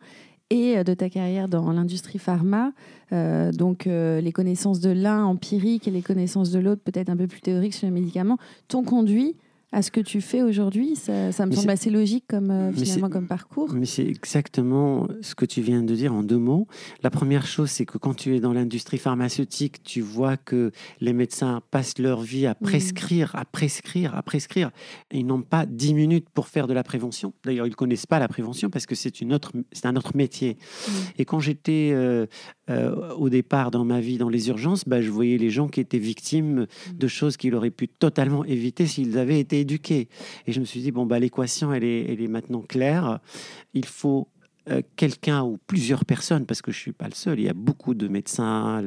et 0.50 0.78
euh, 0.78 0.84
de 0.84 0.94
ta 0.94 1.08
carrière 1.08 1.48
dans 1.48 1.70
l'industrie 1.72 2.18
pharma. 2.18 2.72
Euh, 3.12 3.52
donc 3.52 3.86
euh, 3.86 4.20
les 4.20 4.32
connaissances 4.32 4.80
de 4.80 4.90
l'un 4.90 5.24
empiriques 5.24 5.88
et 5.88 5.90
les 5.90 6.02
connaissances 6.02 6.50
de 6.50 6.58
l'autre 6.58 6.82
peut-être 6.84 7.08
un 7.08 7.16
peu 7.16 7.26
plus 7.26 7.40
théoriques 7.40 7.74
sur 7.74 7.86
les 7.86 7.92
médicaments 7.92 8.38
t'ont 8.68 8.84
conduit 8.84 9.36
à 9.70 9.82
ce 9.82 9.90
que 9.90 10.00
tu 10.00 10.20
fais 10.20 10.42
aujourd'hui 10.42 10.96
ça, 10.96 11.46
me 11.46 11.52
semble 11.52 11.70
assez 11.70 11.90
logique 11.90 12.24
comme, 12.28 12.50
euh, 12.50 12.72
finalement 12.72 13.10
comme 13.10 13.26
parcours. 13.26 13.72
Mais 13.72 13.86
c'est 13.86 14.06
exactement 14.06 15.06
ce 15.20 15.34
que 15.34 15.44
tu 15.44 15.60
viens 15.60 15.82
de 15.82 15.94
dire 15.94 16.12
en 16.12 16.22
deux 16.22 16.38
mots. 16.38 16.66
La 17.02 17.10
première 17.10 17.46
chose, 17.46 17.70
c'est 17.70 17.86
que 17.86 17.98
quand 17.98 18.14
tu 18.14 18.34
es 18.34 18.40
dans 18.40 18.52
l'industrie 18.52 18.98
pharmaceutique, 18.98 19.82
tu 19.82 20.00
vois 20.00 20.36
que 20.36 20.72
les 21.00 21.12
médecins 21.12 21.62
passent 21.70 21.98
leur 21.98 22.20
vie 22.20 22.46
à 22.46 22.54
prescrire, 22.54 23.34
à 23.36 23.44
prescrire, 23.44 24.14
à 24.14 24.22
prescrire. 24.22 24.70
ils 25.12 25.26
n'ont 25.26 25.42
pas 25.42 25.66
dix 25.66 25.94
minutes 25.94 26.28
pour 26.30 26.48
faire 26.48 26.66
de 26.66 26.74
la 26.74 26.82
prévention. 26.82 27.32
D'ailleurs, 27.44 27.66
ils 27.66 27.70
ne 27.70 27.74
connaissent 27.74 28.06
pas 28.06 28.18
la 28.18 28.28
prévention 28.28 28.70
parce 28.70 28.86
que 28.86 28.94
c'est 28.94 29.22
un 29.22 29.96
autre 29.96 30.16
métier. 30.16 30.58
Et 31.18 31.24
quand 31.24 31.40
j'étais 31.40 31.90
euh, 31.92 32.26
euh, 32.70 33.12
au 33.14 33.28
départ 33.28 33.70
dans 33.70 33.84
ma 33.84 34.00
vie 34.00 34.18
dans 34.18 34.28
les 34.28 34.48
urgences, 34.48 34.86
bah, 34.86 35.00
je 35.00 35.10
voyais 35.10 35.38
les 35.38 35.50
gens 35.50 35.68
qui 35.68 35.80
étaient 35.80 35.98
victimes 35.98 36.66
de 36.92 37.08
choses 37.08 37.36
qu'ils 37.36 37.54
auraient 37.54 37.70
pu 37.70 37.88
totalement 37.88 38.44
éviter 38.44 38.86
s'ils 38.86 39.18
avaient 39.18 39.40
été 39.40 39.60
éduqué. 39.60 40.08
Et 40.46 40.52
je 40.52 40.60
me 40.60 40.64
suis 40.64 40.80
dit, 40.80 40.90
bon, 40.90 41.06
bah, 41.06 41.18
l'équation, 41.18 41.72
elle 41.72 41.84
est, 41.84 42.12
elle 42.12 42.20
est 42.20 42.28
maintenant 42.28 42.60
claire. 42.60 43.20
Il 43.74 43.86
faut 43.86 44.28
euh, 44.70 44.82
quelqu'un 44.96 45.42
ou 45.42 45.58
plusieurs 45.66 46.04
personnes, 46.04 46.46
parce 46.46 46.62
que 46.62 46.72
je 46.72 46.78
ne 46.78 46.82
suis 46.82 46.92
pas 46.92 47.06
le 47.06 47.14
seul, 47.14 47.38
il 47.40 47.44
y 47.44 47.48
a 47.48 47.54
beaucoup 47.54 47.94
de 47.94 48.08
médecins, 48.08 48.82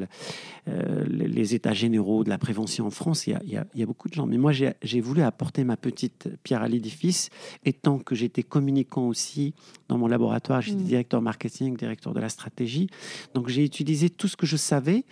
euh, 0.68 1.06
les 1.08 1.56
états 1.56 1.74
généraux 1.74 2.24
de 2.24 2.30
la 2.30 2.38
prévention 2.38 2.86
en 2.88 2.92
France, 2.92 3.28
il 3.28 3.32
y 3.32 3.34
a, 3.34 3.42
il 3.74 3.80
y 3.80 3.84
a, 3.84 3.86
beaucoup 3.86 4.08
de 4.08 4.14
gens. 4.14 4.28
Mais 4.28 4.38
moi, 4.38 4.52
j'ai 4.52 5.02
voulu 5.02 5.22
apporter 5.22 5.64
ma 5.64 5.78
petite 5.78 6.30
pierre 6.44 6.62
à 6.62 6.68
l'édifice, 6.68 7.30
étant 7.66 8.00
que 8.00 8.16
j'étais 8.16 8.44
communicant 8.44 9.08
aussi 9.08 9.54
dans 9.88 9.98
mon 9.98 10.08
laboratoire, 10.08 10.62
j'étais 10.62 10.82
mmh. 10.82 10.86
directeur 10.86 11.22
marketing, 11.22 11.76
directeur 11.76 12.14
de 12.14 12.20
la 12.20 12.30
stratégie. 12.30 12.88
Donc 13.34 13.50
j'ai 13.50 13.64
utilisé 13.64 14.10
tout 14.10 14.28
ce 14.28 14.38
que 14.38 14.46
je 14.46 14.58
savais 14.58 15.06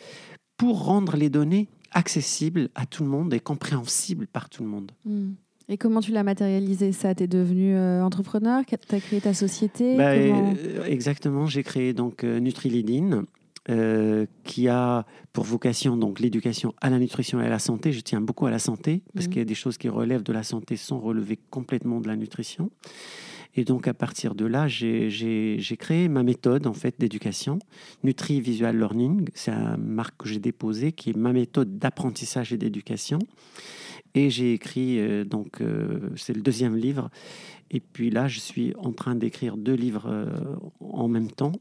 pour 0.58 0.84
rendre 0.84 1.18
les 1.18 1.30
données 1.30 1.68
accessibles 1.92 2.70
à 2.76 2.86
tout 2.86 3.04
le 3.04 3.10
monde 3.10 3.34
et 3.34 3.40
compréhensibles 3.40 4.28
par 4.28 4.50
tout 4.50 4.64
le 4.64 4.70
monde. 4.70 4.92
Mmh. 5.06 5.32
Et 5.72 5.78
comment 5.78 6.02
tu 6.02 6.12
l'as 6.12 6.24
matérialisé? 6.24 6.92
Ça 6.92 7.14
Tu 7.14 7.24
es 7.24 7.28
devenu 7.28 7.76
euh, 7.76 8.04
entrepreneur? 8.04 8.64
Tu 8.66 8.76
as 8.96 9.00
créé 9.00 9.22
ta 9.22 9.36
société? 9.36 9.96
Bah, 9.96 10.12
euh, 10.14 10.84
Exactement, 10.86 11.46
j'ai 11.46 11.62
créé 11.62 11.94
donc 11.94 12.24
euh, 12.24 12.40
Nutrilidine. 12.40 13.26
qui 14.44 14.68
a 14.68 15.06
pour 15.32 15.44
vocation 15.44 15.96
donc 15.96 16.20
l'éducation 16.20 16.74
à 16.82 16.90
la 16.90 16.98
nutrition 16.98 17.40
et 17.40 17.46
à 17.46 17.50
la 17.50 17.60
santé. 17.60 17.92
Je 17.92 18.00
tiens 18.00 18.20
beaucoup 18.20 18.48
à 18.48 18.52
la 18.52 18.58
santé 18.58 19.04
parce 19.14 19.28
mmh. 19.28 19.30
qu'il 19.30 19.38
y 19.38 19.42
a 19.42 19.46
des 19.46 19.54
choses 19.54 19.78
qui 19.78 19.90
relèvent 19.90 20.24
de 20.24 20.34
la 20.34 20.42
santé 20.42 20.76
sans 20.76 21.00
relever 21.00 21.38
complètement 21.52 22.02
de 22.02 22.08
la 22.08 22.16
nutrition. 22.16 22.72
Et 23.56 23.64
donc 23.66 23.88
à 23.88 23.94
partir 23.94 24.34
de 24.34 24.46
là, 24.46 24.68
j'ai 24.68 25.78
créé 25.78 26.08
ma 26.08 26.24
méthode 26.24 26.66
en 26.66 26.74
fait 26.74 26.96
d'éducation, 26.98 27.60
Nutri 28.04 28.42
Visual 28.42 28.76
Learning. 28.76 29.28
C'est 29.36 29.52
une 29.52 29.78
marque 29.78 30.18
que 30.18 30.28
j'ai 30.28 30.40
déposée 30.40 30.92
qui 30.92 31.12
est 31.12 31.18
ma 31.18 31.34
méthode 31.34 31.78
d'apprentissage 31.78 32.54
et 32.54 32.58
d'éducation. 32.58 33.20
Et 34.16 34.30
j'ai 34.30 34.54
écrit, 34.54 35.00
euh, 35.00 35.24
donc, 35.24 35.62
euh, 35.62 36.10
c'est 36.16 36.34
le 36.34 36.42
deuxième 36.42 36.76
livre. 36.76 37.10
Et 37.72 37.80
puis 37.80 38.10
là, 38.10 38.28
je 38.28 38.40
suis 38.40 38.74
en 38.78 38.92
train 38.92 39.16
d'écrire 39.16 39.58
deux 39.58 39.76
livres 39.76 40.08
euh, 40.08 40.56
en 40.80 41.08
même 41.08 41.32
temps. 41.32 41.54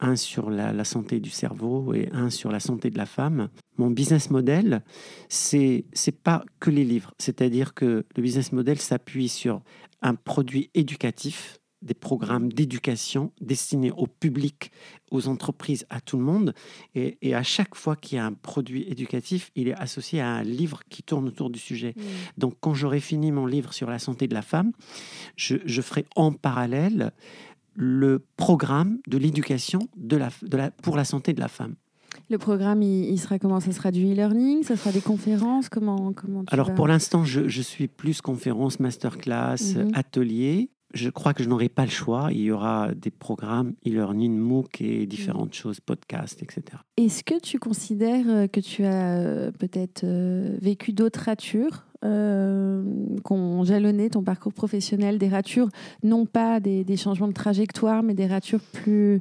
un 0.00 0.16
sur 0.16 0.50
la, 0.50 0.84
santé 0.84 1.20
du 1.20 1.30
cerveau 1.30 1.94
et 1.94 2.08
un 2.12 2.30
sur 2.30 2.50
la 2.50 2.58
santé 2.58 2.90
de 2.90 2.98
la 2.98 3.06
femme. 3.06 3.48
Mon 3.78 3.90
business 3.90 4.28
model, 4.28 4.82
c'est 5.28 5.84
c'est 5.92 6.20
pas 6.22 6.44
que 6.58 6.70
les 6.70 6.84
livres. 6.84 7.12
C'est-à-dire 7.18 7.74
que 7.74 8.04
le 8.16 8.22
business 8.22 8.50
model 8.50 8.80
s'appuie 8.80 9.28
sur 9.28 9.62
un 10.02 10.16
produit 10.16 10.68
éducatif 10.74 11.60
des 11.84 11.94
programmes 11.94 12.52
d'éducation 12.52 13.30
destinés 13.40 13.92
au 13.92 14.06
public, 14.06 14.72
aux 15.10 15.28
entreprises, 15.28 15.86
à 15.90 16.00
tout 16.00 16.16
le 16.16 16.24
monde. 16.24 16.54
Et, 16.94 17.34
à 17.34 17.42
chaque 17.42 17.74
fois 17.74 17.94
qu'il 17.94 18.16
y 18.16 18.18
a 18.18 18.26
un 18.26 18.32
produit 18.32 18.84
éducatif, 18.88 19.50
il 19.54 19.68
est 19.68 19.74
associé 19.74 20.20
à 20.20 20.28
un 20.28 20.42
livre 20.42 20.80
qui 20.88 21.02
tourne 21.02 21.28
autour 21.28 21.50
du 21.50 21.58
sujet. 21.58 21.94
Mmh. 21.96 22.02
Donc 22.38 22.54
quand 22.60 22.74
j'aurai 22.74 23.00
fini 23.00 23.32
mon 23.32 23.46
livre 23.46 23.72
sur 23.72 23.90
la 23.90 23.98
santé 23.98 24.26
de 24.26 24.34
la 24.34 24.42
femme, 24.42 24.72
je, 25.36 25.58
ferai 25.82 26.06
en 26.16 26.32
parallèle 26.32 27.12
le 27.74 28.24
programme 28.36 28.98
de 29.06 29.18
l'éducation 29.18 29.80
de 29.96 30.16
la, 30.16 30.30
de 30.42 30.56
la, 30.56 30.70
pour 30.70 30.96
la 30.96 31.04
santé 31.04 31.32
de 31.32 31.40
la 31.40 31.48
femme. 31.48 31.74
Le 32.30 32.38
programme, 32.38 32.80
il, 32.82 33.18
sera 33.18 33.38
comment? 33.38 33.60
Ça 33.60 33.72
sera 33.72 33.90
du 33.90 34.04
e-learning? 34.06 34.62
Ça 34.62 34.76
sera 34.76 34.92
des 34.92 35.00
conférences? 35.00 35.68
Comment, 35.68 36.12
comment 36.12 36.44
Alors 36.48 36.72
pour 36.72 36.88
l'instant, 36.88 37.24
je, 37.24 37.60
suis 37.60 37.88
plus 37.88 38.20
conférence, 38.22 38.80
masterclass, 38.80 39.74
mmh. 39.76 39.90
atelier 39.94 40.70
je 40.94 41.10
crois 41.10 41.34
que 41.34 41.42
je 41.42 41.48
n'aurai 41.48 41.68
pas 41.68 41.84
le 41.84 41.90
choix. 41.90 42.28
Il 42.30 42.40
y 42.40 42.50
aura 42.50 42.92
des 42.94 43.10
programmes 43.10 43.74
e-learning, 43.86 44.36
MOOC 44.38 44.80
et 44.80 45.06
différentes 45.06 45.50
Mm. 45.50 45.54
choses, 45.54 45.80
podcasts, 45.80 46.42
etc. 46.42 46.62
Est-ce 46.96 47.22
que 47.24 47.38
tu 47.40 47.58
considères 47.58 48.24
euh, 48.28 48.46
que 48.46 48.60
tu 48.60 48.84
as 48.84 49.18
euh, 49.18 49.50
peut-être 49.50 50.04
euh, 50.04 50.56
vécu 50.62 50.92
d'autres 50.92 51.20
ratures 51.26 51.84
euh, 52.04 52.84
qui 53.26 53.32
ont 53.32 53.64
jalonné 53.64 54.10
ton 54.10 54.22
parcours 54.22 54.52
professionnel, 54.52 55.18
des 55.18 55.28
ratures, 55.28 55.68
non 56.02 56.26
pas 56.26 56.60
des, 56.60 56.84
des 56.84 56.96
changements 56.96 57.28
de 57.28 57.32
trajectoire, 57.32 58.02
mais 58.02 58.14
des 58.14 58.26
ratures 58.26 58.60
plus 58.60 59.20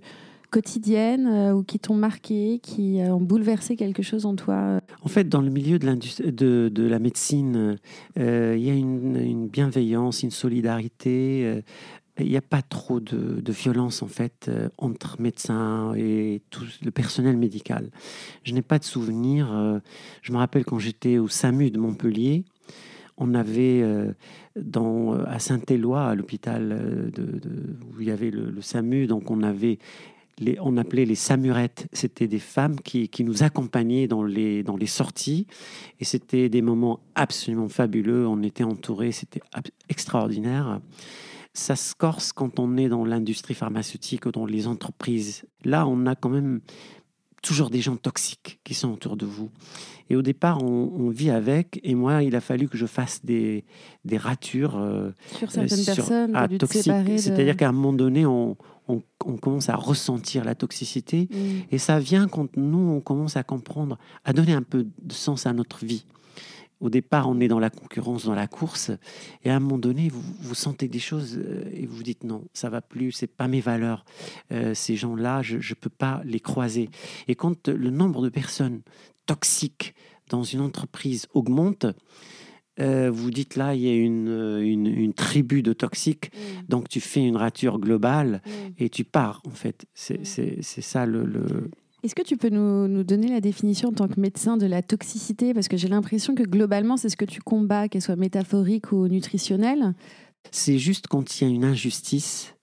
quotidiennes 0.53 1.27
euh, 1.27 1.53
ou 1.53 1.63
qui 1.63 1.79
t'ont 1.79 1.95
marqué, 1.95 2.59
qui 2.61 3.01
euh, 3.01 3.15
ont 3.15 3.21
bouleversé 3.21 3.75
quelque 3.75 4.03
chose 4.03 4.27
en 4.27 4.35
toi 4.35 4.79
En 5.01 5.09
fait, 5.09 5.27
dans 5.27 5.41
le 5.41 5.49
milieu 5.49 5.79
de, 5.79 6.87
la 6.87 6.99
médecine, 6.99 7.79
euh, 8.19 8.55
il 8.55 8.63
y 8.63 8.69
a 8.69 8.73
une, 8.75 9.47
bienveillance, 9.47 10.21
une 10.21 10.31
solidarité. 10.31 11.41
euh, 11.45 11.61
il 12.19 12.29
n'y 12.29 12.37
a 12.37 12.41
pas 12.41 12.61
trop 12.61 12.99
de, 12.99 13.51
violence 13.51 14.03
en 14.03 14.07
fait 14.07 14.45
euh, 14.47 14.69
entre 14.77 15.19
médecins 15.19 15.95
et 15.95 16.43
tout 16.51 16.65
le 16.83 16.91
personnel 16.91 17.37
médical. 17.37 17.89
Je 18.43 18.53
n'ai 18.53 18.61
pas 18.61 18.77
de 18.77 18.83
souvenir. 18.83 19.51
euh, 19.51 19.79
je 20.21 20.31
me 20.31 20.37
rappelle 20.37 20.65
quand 20.65 20.77
j'étais 20.77 21.17
au 21.17 21.27
SAMU 21.27 21.71
de 21.71 21.79
Montpellier, 21.79 22.43
on 23.17 23.33
avait 23.33 23.81
euh, 23.81 24.11
dans, 24.55 25.13
à 25.13 25.39
Saint-Éloi, 25.39 26.03
à 26.03 26.15
l'hôpital 26.15 26.71
euh, 26.71 27.09
où 27.95 28.01
il 28.01 28.07
y 28.07 28.11
avait 28.11 28.31
le 28.31 28.61
SAMU, 28.61 29.07
donc 29.07 29.31
on 29.31 29.41
avait 29.41 29.79
on 30.59 30.77
appelait 30.77 31.05
les 31.05 31.15
samurettes. 31.15 31.87
C'était 31.93 32.27
des 32.27 32.39
femmes 32.39 32.79
qui, 32.79 33.09
qui 33.09 33.23
nous 33.23 33.43
accompagnaient 33.43 34.07
dans 34.07 34.23
les, 34.23 34.63
dans 34.63 34.77
les 34.77 34.87
sorties. 34.87 35.47
Et 35.99 36.05
c'était 36.05 36.49
des 36.49 36.61
moments 36.61 36.99
absolument 37.15 37.69
fabuleux. 37.69 38.27
On 38.27 38.41
était 38.43 38.63
entourés, 38.63 39.11
c'était 39.11 39.41
extraordinaire. 39.89 40.79
Ça 41.53 41.75
se 41.75 41.93
corse 41.93 42.33
quand 42.33 42.59
on 42.59 42.77
est 42.77 42.89
dans 42.89 43.05
l'industrie 43.05 43.53
pharmaceutique 43.53 44.25
ou 44.25 44.31
dans 44.31 44.45
les 44.45 44.67
entreprises. 44.67 45.45
Là, 45.63 45.87
on 45.87 46.05
a 46.07 46.15
quand 46.15 46.29
même 46.29 46.61
toujours 47.43 47.69
des 47.69 47.81
gens 47.81 47.95
toxiques 47.97 48.59
qui 48.63 48.73
sont 48.73 48.91
autour 48.91 49.15
de 49.17 49.27
vous. 49.27 49.51
Et 50.09 50.15
au 50.15 50.21
départ, 50.23 50.63
on, 50.63 50.91
on 50.97 51.09
vit 51.09 51.29
avec. 51.29 51.79
Et 51.83 51.93
moi, 51.93 52.23
il 52.23 52.35
a 52.35 52.41
fallu 52.41 52.67
que 52.67 52.77
je 52.77 52.85
fasse 52.87 53.23
des, 53.23 53.63
des 54.05 54.17
ratures. 54.17 54.75
euh, 54.77 55.11
sur 55.37 55.51
certaines 55.51 55.77
sur- 55.77 55.95
personnes. 55.95 56.31
ah, 56.33 56.47
toxiques. 56.47 56.87
de- 56.91 57.17
C'est-à-dire 57.17 57.55
qu'à 57.55 57.69
un 57.69 57.71
moment 57.71 57.93
donné, 57.93 58.25
on, 58.25 58.57
on- 58.87 59.01
on 59.25 59.37
commence 59.37 59.69
à 59.69 59.75
ressentir 59.75 60.43
la 60.43 60.55
toxicité. 60.55 61.29
Mm. 61.31 61.35
Et 61.71 61.77
ça 61.77 61.99
vient 61.99 62.27
quand 62.27 62.55
nous, 62.57 62.79
on 62.79 62.99
commence 63.01 63.37
à 63.37 63.43
comprendre, 63.43 63.97
à 64.25 64.33
donner 64.33 64.53
un 64.53 64.63
peu 64.63 64.85
de 65.01 65.13
sens 65.13 65.45
à 65.45 65.53
notre 65.53 65.85
vie. 65.85 66.05
Au 66.79 66.89
départ, 66.89 67.29
on 67.29 67.39
est 67.39 67.47
dans 67.47 67.59
la 67.59 67.69
concurrence, 67.69 68.25
dans 68.25 68.35
la 68.35 68.47
course, 68.47 68.91
et 69.43 69.49
à 69.49 69.55
un 69.55 69.59
moment 69.59 69.77
donné, 69.77 70.09
vous, 70.09 70.21
vous 70.41 70.55
sentez 70.55 70.87
des 70.89 70.99
choses 70.99 71.37
euh, 71.37 71.63
et 71.73 71.85
vous 71.85 71.95
vous 71.97 72.03
dites 72.03 72.23
non, 72.25 72.43
ça 72.53 72.69
va 72.69 72.81
plus, 72.81 73.11
c'est 73.13 73.27
pas 73.27 73.47
mes 73.47 73.61
valeurs. 73.61 74.03
Euh, 74.51 74.73
ces 74.73 74.95
gens-là, 74.97 75.41
je 75.41 75.55
ne 75.57 75.73
peux 75.75 75.89
pas 75.89 76.21
les 76.25 76.39
croiser. 76.41 76.89
Et 77.29 77.35
quand 77.35 77.69
le 77.69 77.89
nombre 77.89 78.21
de 78.23 78.29
personnes 78.29 78.81
toxiques 79.25 79.93
dans 80.29 80.43
une 80.43 80.59
entreprise 80.61 81.27
augmente, 81.33 81.85
euh, 82.79 83.11
vous 83.11 83.29
dites 83.29 83.55
là, 83.55 83.75
il 83.75 83.81
y 83.81 83.89
a 83.89 83.93
une, 83.95 84.59
une, 84.61 84.87
une 84.87 85.13
tribu 85.13 85.61
de 85.61 85.73
toxiques, 85.73 86.31
Mm. 86.33 86.65
donc 86.69 86.89
tu 86.89 86.99
fais 86.99 87.21
une 87.25 87.37
rature 87.37 87.79
globale 87.79 88.41
Mm. 88.45 88.49
et 88.79 88.89
tu 88.89 89.03
pars 89.03 89.41
en 89.45 89.51
fait. 89.51 89.85
C'est 89.93 90.19
Mm. 90.19 90.61
ça 90.81 91.05
le, 91.05 91.23
le- 91.23 91.69
Est-ce 92.03 92.15
que 92.15 92.21
tu 92.21 92.35
peux 92.35 92.49
nous, 92.49 93.03
donner 93.05 93.29
la 93.29 93.39
définition 93.39 93.89
en 93.89 93.93
tant 93.93 94.09
que 94.09 94.19
médecin 94.19 94.57
de 94.57 94.65
la 94.65 94.81
toxicité? 94.81 95.53
Parce 95.53 95.69
que 95.69 95.77
j'ai 95.77 95.87
l'impression 95.87 96.35
que 96.35 96.43
globalement, 96.43 96.97
c'est 96.97 97.07
ce 97.07 97.15
que 97.15 97.23
tu 97.23 97.39
combats, 97.39 97.87
qu'elle 97.87 98.01
soit 98.01 98.17
métaphorique 98.17 98.91
ou 98.91 99.07
nutritionnelle. 99.07 99.93
C'est 100.51 100.77
juste 100.77 101.07
quand 101.07 101.39
il 101.39 101.43
y 101.45 101.47
a 101.49 101.53
une 101.53 101.63
injustice, 101.63 102.55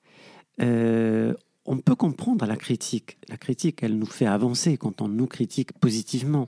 euh, 0.61 1.33
on 1.65 1.79
peut 1.79 1.95
comprendre 1.95 2.45
la 2.45 2.57
critique. 2.57 3.17
La 3.31 3.39
critique, 3.39 3.83
elle 3.83 3.97
nous 3.97 4.05
fait 4.05 4.27
avancer 4.27 4.77
quand 4.77 5.01
on 5.01 5.09
nous 5.09 5.27
critique 5.27 5.73
positivement. 5.73 6.47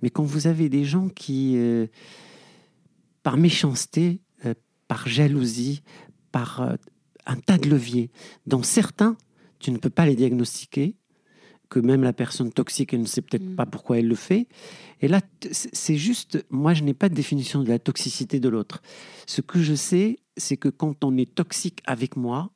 Mais 0.00 0.08
quand 0.08 0.24
vous 0.24 0.46
avez 0.46 0.70
des 0.70 0.84
gens 0.84 1.10
qui, 1.10 1.58
euh, 1.58 1.88
par 3.22 3.36
méchanceté, 3.36 4.22
euh, 4.46 4.54
par 4.88 5.06
jalousie, 5.06 5.82
par 6.32 6.76
un 7.26 7.36
tas 7.36 7.58
de 7.58 7.68
leviers, 7.68 8.10
dont 8.46 8.62
certains, 8.62 9.18
tu 9.58 9.72
ne 9.72 9.76
peux 9.76 9.90
pas 9.90 10.06
les 10.06 10.16
diagnostiquer, 10.16 10.96
que 11.70 11.78
même 11.80 12.02
la 12.02 12.12
personne 12.12 12.52
toxique, 12.52 12.92
elle 12.92 13.00
ne 13.00 13.06
sait 13.06 13.22
peut-être 13.22 13.44
Mm. 13.44 13.54
pas 13.56 13.64
pourquoi 13.64 13.98
elle 13.98 14.08
le 14.08 14.14
fait. 14.16 14.46
Et 15.00 15.08
là, 15.08 15.20
c'est 15.50 15.96
juste, 15.96 16.44
moi, 16.50 16.74
je 16.74 16.82
n'ai 16.82 16.92
pas 16.94 17.08
de 17.08 17.14
définition 17.14 17.62
de 17.62 17.68
la 17.68 17.78
toxicité 17.78 18.40
de 18.40 18.48
l'autre. 18.50 18.82
Ce 19.26 19.40
que 19.40 19.60
je 19.62 19.74
sais, 19.74 20.18
c'est 20.36 20.56
que 20.58 20.68
quand 20.68 21.04
on 21.04 21.16
est 21.16 21.32
toxique 21.34 21.80
avec 21.86 22.16
moi, 22.16 22.50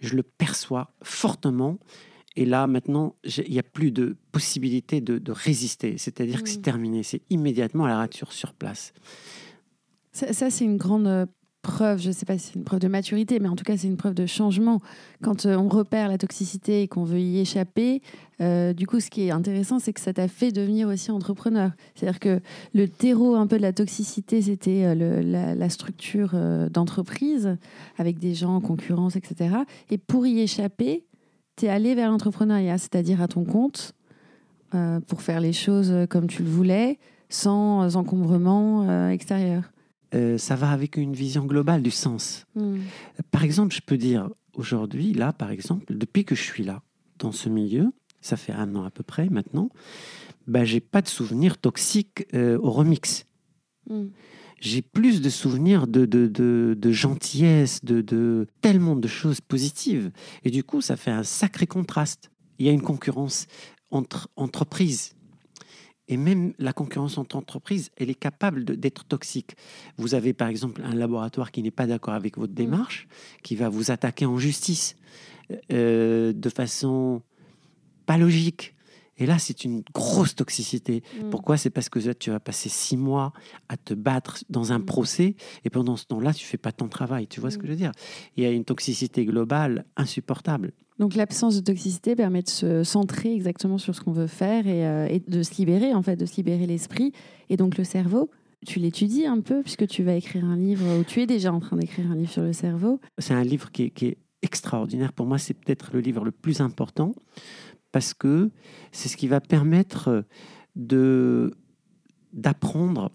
je 0.00 0.14
le 0.16 0.22
perçois 0.22 0.92
fortement. 1.02 1.78
Et 2.34 2.44
là, 2.44 2.66
maintenant, 2.66 3.14
il 3.24 3.50
n'y 3.50 3.58
a 3.58 3.62
plus 3.62 3.92
de 3.92 4.16
possibilité 4.32 5.00
de, 5.00 5.16
de 5.18 5.32
résister. 5.32 5.96
C'est-à-dire 5.96 6.42
que 6.42 6.48
c'est 6.50 6.58
Mm. 6.58 6.62
terminé. 6.62 7.02
C'est 7.02 7.22
immédiatement 7.30 7.86
la 7.86 7.96
rature 7.96 8.32
sur 8.32 8.52
place. 8.52 8.92
Ça, 10.12 10.32
ça, 10.32 10.50
c'est 10.50 10.64
une 10.64 10.76
grande 10.76 11.06
euh, 11.06 11.26
preuve, 11.66 12.00
je 12.00 12.08
ne 12.08 12.12
sais 12.12 12.24
pas 12.24 12.38
si 12.38 12.46
c'est 12.46 12.54
une 12.54 12.62
preuve 12.62 12.78
de 12.78 12.86
maturité, 12.86 13.40
mais 13.40 13.48
en 13.48 13.56
tout 13.56 13.64
cas, 13.64 13.76
c'est 13.76 13.88
une 13.88 13.96
preuve 13.96 14.14
de 14.14 14.24
changement. 14.24 14.80
Quand 15.20 15.46
euh, 15.46 15.56
on 15.56 15.68
repère 15.68 16.08
la 16.08 16.16
toxicité 16.16 16.82
et 16.82 16.88
qu'on 16.88 17.02
veut 17.02 17.18
y 17.18 17.40
échapper, 17.40 18.02
euh, 18.40 18.72
du 18.72 18.86
coup, 18.86 19.00
ce 19.00 19.10
qui 19.10 19.26
est 19.26 19.32
intéressant, 19.32 19.80
c'est 19.80 19.92
que 19.92 20.00
ça 20.00 20.12
t'a 20.12 20.28
fait 20.28 20.52
devenir 20.52 20.86
aussi 20.86 21.10
entrepreneur. 21.10 21.72
C'est-à-dire 21.96 22.20
que 22.20 22.40
le 22.72 22.86
terreau 22.86 23.34
un 23.34 23.48
peu 23.48 23.56
de 23.56 23.62
la 23.62 23.72
toxicité, 23.72 24.42
c'était 24.42 24.84
euh, 24.84 25.54
la, 25.56 25.68
structure 25.68 26.36
d'entreprise, 26.70 27.56
avec 27.98 28.20
des 28.20 28.34
gens 28.34 28.54
en 28.54 28.60
concurrence, 28.60 29.16
etc. 29.16 29.56
Et 29.90 29.98
pour 29.98 30.24
y 30.24 30.40
échapper, 30.40 31.04
tu 31.56 31.66
es 31.66 31.68
allé 31.68 31.96
vers 31.96 32.10
l'entrepreneuriat, 32.10 32.78
c'est-à-dire 32.78 33.20
à 33.20 33.26
ton 33.26 33.44
compte, 33.44 33.92
pour 35.08 35.22
faire 35.22 35.40
les 35.40 35.52
choses 35.52 35.92
comme 36.08 36.28
tu 36.28 36.44
le 36.44 36.48
voulais, 36.48 36.98
sans 37.28 37.96
encombrement 37.96 39.08
extérieur. 39.10 39.64
Euh, 40.14 40.38
ça 40.38 40.54
va 40.54 40.70
avec 40.70 40.96
une 40.96 41.14
vision 41.14 41.44
globale 41.44 41.82
du 41.82 41.90
sens. 41.90 42.46
Par 43.30 43.44
exemple, 43.44 43.74
je 43.74 43.80
peux 43.80 43.98
dire 43.98 44.30
aujourd'hui, 44.54 45.12
là, 45.12 45.32
par 45.32 45.50
exemple, 45.50 45.96
depuis 45.96 46.24
que 46.24 46.34
je 46.34 46.42
suis 46.42 46.64
là, 46.64 46.82
dans 47.18 47.32
ce 47.32 47.48
milieu, 47.48 47.92
ça 48.20 48.36
fait 48.36 48.52
un 48.52 48.74
an 48.74 48.84
à 48.84 48.90
peu 48.90 49.02
près 49.02 49.28
maintenant, 49.28 49.70
bah, 50.46 50.64
j'ai 50.64 50.80
pas 50.80 51.02
de 51.02 51.08
souvenirs 51.08 51.58
toxiques 51.58 52.26
euh, 52.34 52.58
au 52.58 52.70
remix. 52.70 53.26
Mm. 53.90 54.06
J'ai 54.60 54.80
plus 54.80 55.20
de 55.20 55.28
souvenirs 55.28 55.86
de, 55.86 56.06
de, 56.06 56.26
de, 56.26 56.74
de 56.78 56.92
gentillesse, 56.92 57.84
de, 57.84 58.00
de 58.00 58.46
tellement 58.62 58.96
de 58.96 59.06
choses 59.06 59.40
positives. 59.40 60.10
Et 60.44 60.50
du 60.50 60.64
coup, 60.64 60.80
ça 60.80 60.96
fait 60.96 61.10
un 61.10 61.24
sacré 61.24 61.66
contraste. 61.66 62.30
Il 62.58 62.66
y 62.66 62.68
a 62.68 62.72
une 62.72 62.80
concurrence 62.80 63.46
entre 63.90 64.30
entreprises. 64.36 65.14
Et 66.08 66.16
même 66.16 66.52
la 66.58 66.72
concurrence 66.72 67.18
entre 67.18 67.36
entreprises, 67.36 67.90
elle 67.96 68.10
est 68.10 68.14
capable 68.14 68.64
d'être 68.64 69.04
toxique. 69.04 69.56
Vous 69.96 70.14
avez 70.14 70.32
par 70.32 70.48
exemple 70.48 70.82
un 70.84 70.94
laboratoire 70.94 71.50
qui 71.50 71.62
n'est 71.62 71.72
pas 71.72 71.86
d'accord 71.86 72.14
avec 72.14 72.38
votre 72.38 72.52
démarche, 72.52 73.08
qui 73.42 73.56
va 73.56 73.68
vous 73.68 73.90
attaquer 73.90 74.24
en 74.24 74.38
justice 74.38 74.96
euh, 75.72 76.32
de 76.32 76.48
façon 76.48 77.22
pas 78.06 78.18
logique. 78.18 78.74
Et 79.18 79.26
là, 79.26 79.38
c'est 79.38 79.64
une 79.64 79.82
grosse 79.94 80.34
toxicité. 80.34 81.02
Mm. 81.22 81.30
Pourquoi? 81.30 81.56
C'est 81.56 81.70
parce 81.70 81.88
que 81.88 81.98
là, 81.98 82.14
tu 82.14 82.30
vas 82.30 82.38
passer 82.38 82.68
six 82.68 82.96
mois 82.98 83.32
à 83.68 83.76
te 83.76 83.94
battre 83.94 84.44
dans 84.50 84.72
un 84.72 84.78
Mm. 84.78 84.84
procès 84.84 85.36
et 85.64 85.70
pendant 85.70 85.96
ce 85.96 86.04
temps-là, 86.04 86.34
tu 86.34 86.44
fais 86.44 86.58
pas 86.58 86.70
ton 86.70 86.88
travail. 86.88 87.26
Tu 87.26 87.40
vois 87.40 87.50
ce 87.50 87.58
que 87.58 87.66
je 87.66 87.72
veux 87.72 87.78
dire? 87.78 87.92
Il 88.36 88.44
y 88.44 88.46
a 88.46 88.50
une 88.50 88.64
toxicité 88.64 89.24
globale 89.24 89.86
insupportable. 89.96 90.72
Donc 90.98 91.14
l'absence 91.14 91.56
de 91.56 91.60
toxicité 91.60 92.16
permet 92.16 92.42
de 92.42 92.48
se 92.48 92.82
centrer 92.82 93.34
exactement 93.34 93.78
sur 93.78 93.94
ce 93.94 94.00
qu'on 94.00 94.12
veut 94.12 94.26
faire 94.26 94.66
et, 94.66 94.86
euh, 94.86 95.06
et 95.08 95.20
de 95.20 95.42
se 95.42 95.56
libérer, 95.56 95.92
en 95.94 96.02
fait, 96.02 96.16
de 96.16 96.26
se 96.26 96.36
libérer 96.36 96.66
l'esprit 96.66 97.12
et 97.48 97.56
donc 97.56 97.76
le 97.76 97.84
cerveau. 97.84 98.30
Tu 98.66 98.78
l'étudies 98.78 99.26
un 99.26 99.40
peu 99.40 99.62
puisque 99.62 99.86
tu 99.86 100.02
vas 100.02 100.14
écrire 100.14 100.44
un 100.44 100.56
livre, 100.56 100.98
ou 100.98 101.04
tu 101.04 101.20
es 101.20 101.26
déjà 101.26 101.52
en 101.52 101.60
train 101.60 101.76
d'écrire 101.76 102.10
un 102.10 102.16
livre 102.16 102.30
sur 102.30 102.42
le 102.42 102.52
cerveau. 102.52 103.00
C'est 103.18 103.34
un 103.34 103.44
livre 103.44 103.70
qui 103.70 103.84
est, 103.84 103.90
qui 103.90 104.06
est 104.06 104.18
extraordinaire. 104.42 105.12
Pour 105.12 105.26
moi, 105.26 105.38
c'est 105.38 105.54
peut-être 105.54 105.90
le 105.92 106.00
livre 106.00 106.24
le 106.24 106.32
plus 106.32 106.60
important 106.60 107.14
parce 107.92 108.14
que 108.14 108.50
c'est 108.92 109.08
ce 109.08 109.16
qui 109.16 109.28
va 109.28 109.40
permettre 109.40 110.24
d'apprendre 112.34 113.10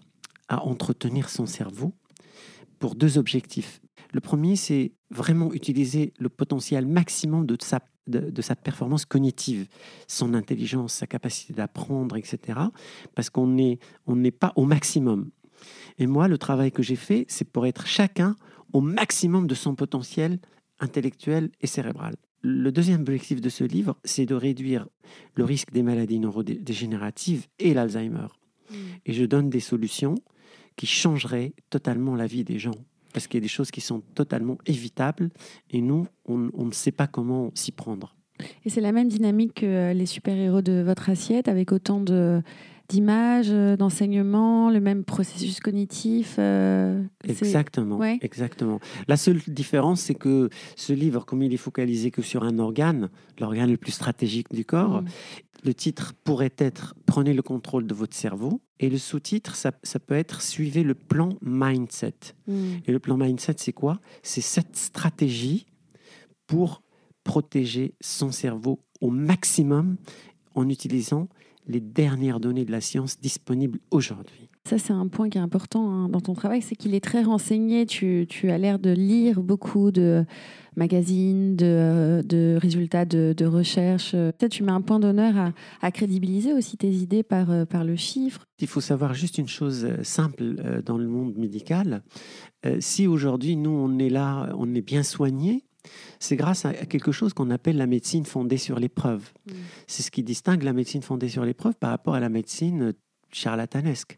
à 0.48 0.64
entretenir 0.64 1.28
son 1.28 1.46
cerveau 1.46 1.92
pour 2.78 2.94
deux 2.94 3.18
objectifs. 3.18 3.80
Le 4.12 4.20
premier, 4.20 4.56
c'est 4.56 4.92
vraiment 5.10 5.52
utiliser 5.52 6.12
le 6.18 6.28
potentiel 6.28 6.86
maximum 6.86 7.46
de 7.46 7.56
sa, 7.60 7.80
de, 8.06 8.30
de 8.30 8.42
sa 8.42 8.54
performance 8.54 9.04
cognitive, 9.04 9.66
son 10.06 10.34
intelligence, 10.34 10.92
sa 10.92 11.06
capacité 11.06 11.54
d'apprendre, 11.54 12.16
etc. 12.16 12.60
Parce 13.14 13.30
qu'on 13.30 13.46
n'est 13.46 13.78
on 14.06 14.16
n'est 14.16 14.30
pas 14.30 14.52
au 14.56 14.64
maximum. 14.64 15.30
Et 15.98 16.06
moi, 16.06 16.28
le 16.28 16.38
travail 16.38 16.72
que 16.72 16.82
j'ai 16.82 16.96
fait, 16.96 17.24
c'est 17.28 17.50
pour 17.50 17.66
être 17.66 17.86
chacun 17.86 18.36
au 18.72 18.80
maximum 18.80 19.46
de 19.46 19.54
son 19.54 19.74
potentiel 19.74 20.38
intellectuel 20.80 21.50
et 21.60 21.66
cérébral. 21.66 22.16
Le 22.40 22.72
deuxième 22.72 23.02
objectif 23.02 23.40
de 23.40 23.48
ce 23.48 23.62
livre, 23.62 23.96
c'est 24.04 24.26
de 24.26 24.34
réduire 24.34 24.88
le 25.36 25.44
risque 25.44 25.72
des 25.72 25.82
maladies 25.82 26.18
neurodégénératives 26.18 27.46
et 27.60 27.72
l'Alzheimer. 27.72 28.26
Et 29.06 29.12
je 29.12 29.24
donne 29.24 29.48
des 29.48 29.60
solutions 29.60 30.16
qui 30.76 30.86
changeraient 30.86 31.54
totalement 31.70 32.16
la 32.16 32.26
vie 32.26 32.44
des 32.44 32.58
gens. 32.58 32.74
Parce 33.12 33.26
qu'il 33.26 33.38
y 33.38 33.42
a 33.42 33.46
des 33.46 33.48
choses 33.48 33.70
qui 33.70 33.80
sont 33.80 34.00
totalement 34.14 34.58
évitables 34.66 35.30
et 35.70 35.80
nous, 35.80 36.06
on, 36.26 36.50
on 36.54 36.66
ne 36.66 36.72
sait 36.72 36.92
pas 36.92 37.06
comment 37.06 37.50
s'y 37.54 37.72
prendre. 37.72 38.14
Et 38.64 38.70
c'est 38.70 38.80
la 38.80 38.92
même 38.92 39.08
dynamique 39.08 39.60
que 39.60 39.92
les 39.92 40.06
super-héros 40.06 40.62
de 40.62 40.82
votre 40.84 41.10
assiette, 41.10 41.48
avec 41.48 41.72
autant 41.72 42.00
de 42.00 42.42
d'images, 42.92 43.48
euh, 43.50 43.76
d'enseignements, 43.76 44.70
le 44.70 44.80
même 44.80 45.02
processus 45.04 45.60
cognitif. 45.60 46.36
euh, 46.38 47.02
Exactement, 47.24 47.96
Ouais. 47.96 48.18
exactement. 48.20 48.80
La 49.08 49.16
seule 49.16 49.40
différence, 49.48 50.00
c'est 50.02 50.14
que 50.14 50.50
ce 50.76 50.92
livre, 50.92 51.24
comme 51.24 51.42
il 51.42 51.52
est 51.54 51.56
focalisé 51.68 52.10
que 52.10 52.20
sur 52.22 52.44
un 52.44 52.58
organe, 52.58 53.08
l'organe 53.40 53.70
le 53.70 53.76
plus 53.78 53.92
stratégique 53.92 54.52
du 54.52 54.64
corps, 54.66 55.00
Mm. 55.02 55.06
le 55.64 55.74
titre 55.74 56.12
pourrait 56.24 56.52
être 56.58 56.94
Prenez 57.06 57.34
le 57.34 57.42
contrôle 57.42 57.86
de 57.86 57.94
votre 57.94 58.16
cerveau, 58.16 58.60
et 58.80 58.88
le 58.88 58.96
sous-titre, 58.98 59.54
ça, 59.54 59.72
ça 59.82 59.98
peut 59.98 60.14
être 60.14 60.40
Suivez 60.42 60.82
le 60.82 60.94
plan 60.94 61.30
mindset. 61.42 62.14
Mm. 62.46 62.52
Et 62.86 62.92
le 62.92 62.98
plan 62.98 63.16
mindset, 63.18 63.54
c'est 63.58 63.72
quoi? 63.74 64.00
C'est 64.22 64.40
cette 64.40 64.76
stratégie 64.76 65.66
pour 66.46 66.82
protéger 67.24 67.94
son 68.00 68.30
cerveau 68.32 68.80
au 69.00 69.10
maximum 69.10 69.96
en 70.54 70.68
utilisant 70.68 71.28
les 71.66 71.80
dernières 71.80 72.40
données 72.40 72.64
de 72.64 72.72
la 72.72 72.80
science 72.80 73.20
disponibles 73.20 73.78
aujourd'hui. 73.90 74.48
Ça, 74.64 74.78
c'est 74.78 74.92
un 74.92 75.08
point 75.08 75.28
qui 75.28 75.38
est 75.38 75.40
important 75.40 75.90
hein, 75.90 76.08
dans 76.08 76.20
ton 76.20 76.34
travail, 76.34 76.62
c'est 76.62 76.76
qu'il 76.76 76.94
est 76.94 77.02
très 77.02 77.22
renseigné. 77.22 77.84
Tu, 77.84 78.26
tu 78.28 78.50
as 78.50 78.58
l'air 78.58 78.78
de 78.78 78.90
lire 78.90 79.42
beaucoup 79.42 79.90
de 79.90 80.24
magazines, 80.76 81.56
de, 81.56 82.22
de 82.24 82.56
résultats 82.60 83.04
de, 83.04 83.34
de 83.36 83.44
recherche. 83.44 84.12
Peut-être 84.12 84.52
tu 84.52 84.62
mets 84.62 84.72
un 84.72 84.80
point 84.80 85.00
d'honneur 85.00 85.36
à, 85.36 85.52
à 85.80 85.90
crédibiliser 85.90 86.52
aussi 86.52 86.76
tes 86.76 86.90
idées 86.90 87.24
par, 87.24 87.50
euh, 87.50 87.64
par 87.64 87.82
le 87.84 87.96
chiffre. 87.96 88.46
Il 88.60 88.68
faut 88.68 88.80
savoir 88.80 89.14
juste 89.14 89.36
une 89.36 89.48
chose 89.48 89.84
euh, 89.84 90.02
simple 90.04 90.42
euh, 90.60 90.80
dans 90.80 90.96
le 90.96 91.08
monde 91.08 91.36
médical. 91.36 92.02
Si 92.78 93.08
aujourd'hui, 93.08 93.56
nous, 93.56 93.72
on 93.72 93.98
est 93.98 94.08
là, 94.08 94.54
on 94.56 94.72
est 94.72 94.82
bien 94.82 95.02
soigné, 95.02 95.64
c'est 96.20 96.36
grâce 96.36 96.64
à 96.64 96.72
quelque 96.72 97.12
chose 97.12 97.34
qu'on 97.34 97.50
appelle 97.50 97.76
la 97.76 97.86
médecine 97.86 98.24
fondée 98.24 98.58
sur 98.58 98.78
l'épreuve. 98.78 99.32
Mm. 99.46 99.52
C'est 99.86 100.02
ce 100.02 100.10
qui 100.10 100.22
distingue 100.22 100.62
la 100.62 100.72
médecine 100.72 101.02
fondée 101.02 101.28
sur 101.28 101.44
l'épreuve 101.44 101.74
par 101.74 101.90
rapport 101.90 102.14
à 102.14 102.20
la 102.20 102.28
médecine 102.28 102.82
euh, 102.82 102.92
charlatanesque. 103.32 104.16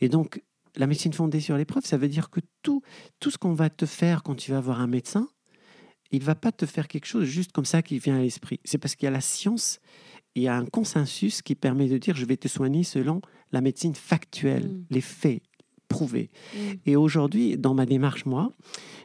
Et 0.00 0.08
donc, 0.08 0.42
la 0.76 0.86
médecine 0.86 1.12
fondée 1.12 1.40
sur 1.40 1.56
l'épreuve, 1.56 1.84
ça 1.84 1.96
veut 1.96 2.08
dire 2.08 2.30
que 2.30 2.40
tout, 2.62 2.82
tout 3.20 3.30
ce 3.30 3.38
qu'on 3.38 3.54
va 3.54 3.70
te 3.70 3.86
faire 3.86 4.22
quand 4.22 4.34
tu 4.34 4.50
vas 4.50 4.60
voir 4.60 4.80
un 4.80 4.86
médecin, 4.86 5.28
il 6.10 6.22
va 6.22 6.34
pas 6.34 6.52
te 6.52 6.66
faire 6.66 6.88
quelque 6.88 7.06
chose 7.06 7.24
juste 7.24 7.52
comme 7.52 7.64
ça 7.64 7.82
qui 7.82 7.98
vient 7.98 8.16
à 8.16 8.20
l'esprit. 8.20 8.60
C'est 8.64 8.78
parce 8.78 8.94
qu'il 8.94 9.06
y 9.06 9.08
a 9.08 9.12
la 9.12 9.20
science, 9.20 9.80
il 10.34 10.42
y 10.42 10.48
a 10.48 10.56
un 10.56 10.66
consensus 10.66 11.42
qui 11.42 11.54
permet 11.54 11.88
de 11.88 11.98
dire 11.98 12.16
je 12.16 12.24
vais 12.24 12.36
te 12.36 12.48
soigner 12.48 12.82
selon 12.82 13.20
la 13.52 13.60
médecine 13.60 13.94
factuelle, 13.94 14.68
Mm. 14.68 14.84
les 14.90 15.00
faits 15.00 15.42
Mm. 16.02 16.58
Et 16.86 16.96
aujourd'hui, 16.96 17.56
dans 17.56 17.74
ma 17.74 17.86
démarche, 17.86 18.26
moi, 18.26 18.52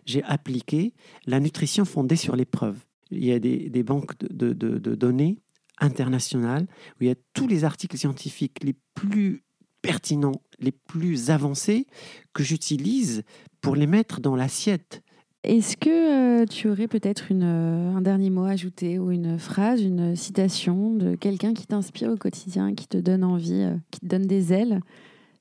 j'ai 0.05 0.23
appliqué 0.23 0.93
la 1.25 1.39
nutrition 1.39 1.85
fondée 1.85 2.15
sur 2.15 2.35
l'épreuve. 2.35 2.77
Il 3.11 3.23
y 3.25 3.31
a 3.31 3.39
des, 3.39 3.69
des 3.69 3.83
banques 3.83 4.17
de, 4.19 4.27
de- 4.27 4.53
de- 4.53 4.77
de 4.77 4.95
données 4.95 5.37
internationales 5.79 6.67
où 6.99 7.03
il 7.03 7.07
y 7.07 7.11
a 7.11 7.15
tous 7.33 7.47
les 7.47 7.63
articles 7.63 7.97
scientifiques 7.97 8.63
les 8.63 8.75
plus 8.93 9.43
pertinents, 9.81 10.41
les 10.59 10.71
plus 10.73 11.29
avancés 11.29 11.87
que 12.33 12.43
j'utilise 12.43 13.23
pour 13.61 13.75
les 13.75 13.87
mettre 13.87 14.19
dans 14.19 14.35
l'assiette. 14.35 15.01
Est-ce 15.43 15.77
que 15.77 16.41
euh, 16.41 16.45
tu 16.45 16.67
aurais 16.67 16.89
peut-être 16.89 17.31
une, 17.31 17.43
euh, 17.43 17.95
un 17.95 18.01
dernier 18.01 18.29
mot 18.29 18.43
à 18.43 18.49
ajouter 18.49 18.99
ou 18.99 19.09
une 19.11 19.39
phrase, 19.39 19.81
une 19.81 20.13
citation 20.17 20.93
de 20.93 21.15
quelqu'un 21.15 21.53
qui 21.53 21.65
t'inspire 21.65 22.11
au 22.11 22.17
quotidien, 22.17 22.75
qui 22.75 22.87
te 22.89 22.97
donne 22.97 23.23
envie, 23.23 23.61
euh, 23.61 23.75
qui 23.89 24.01
te 24.01 24.05
donne 24.05 24.27
des 24.27 24.51
ailes 24.51 24.81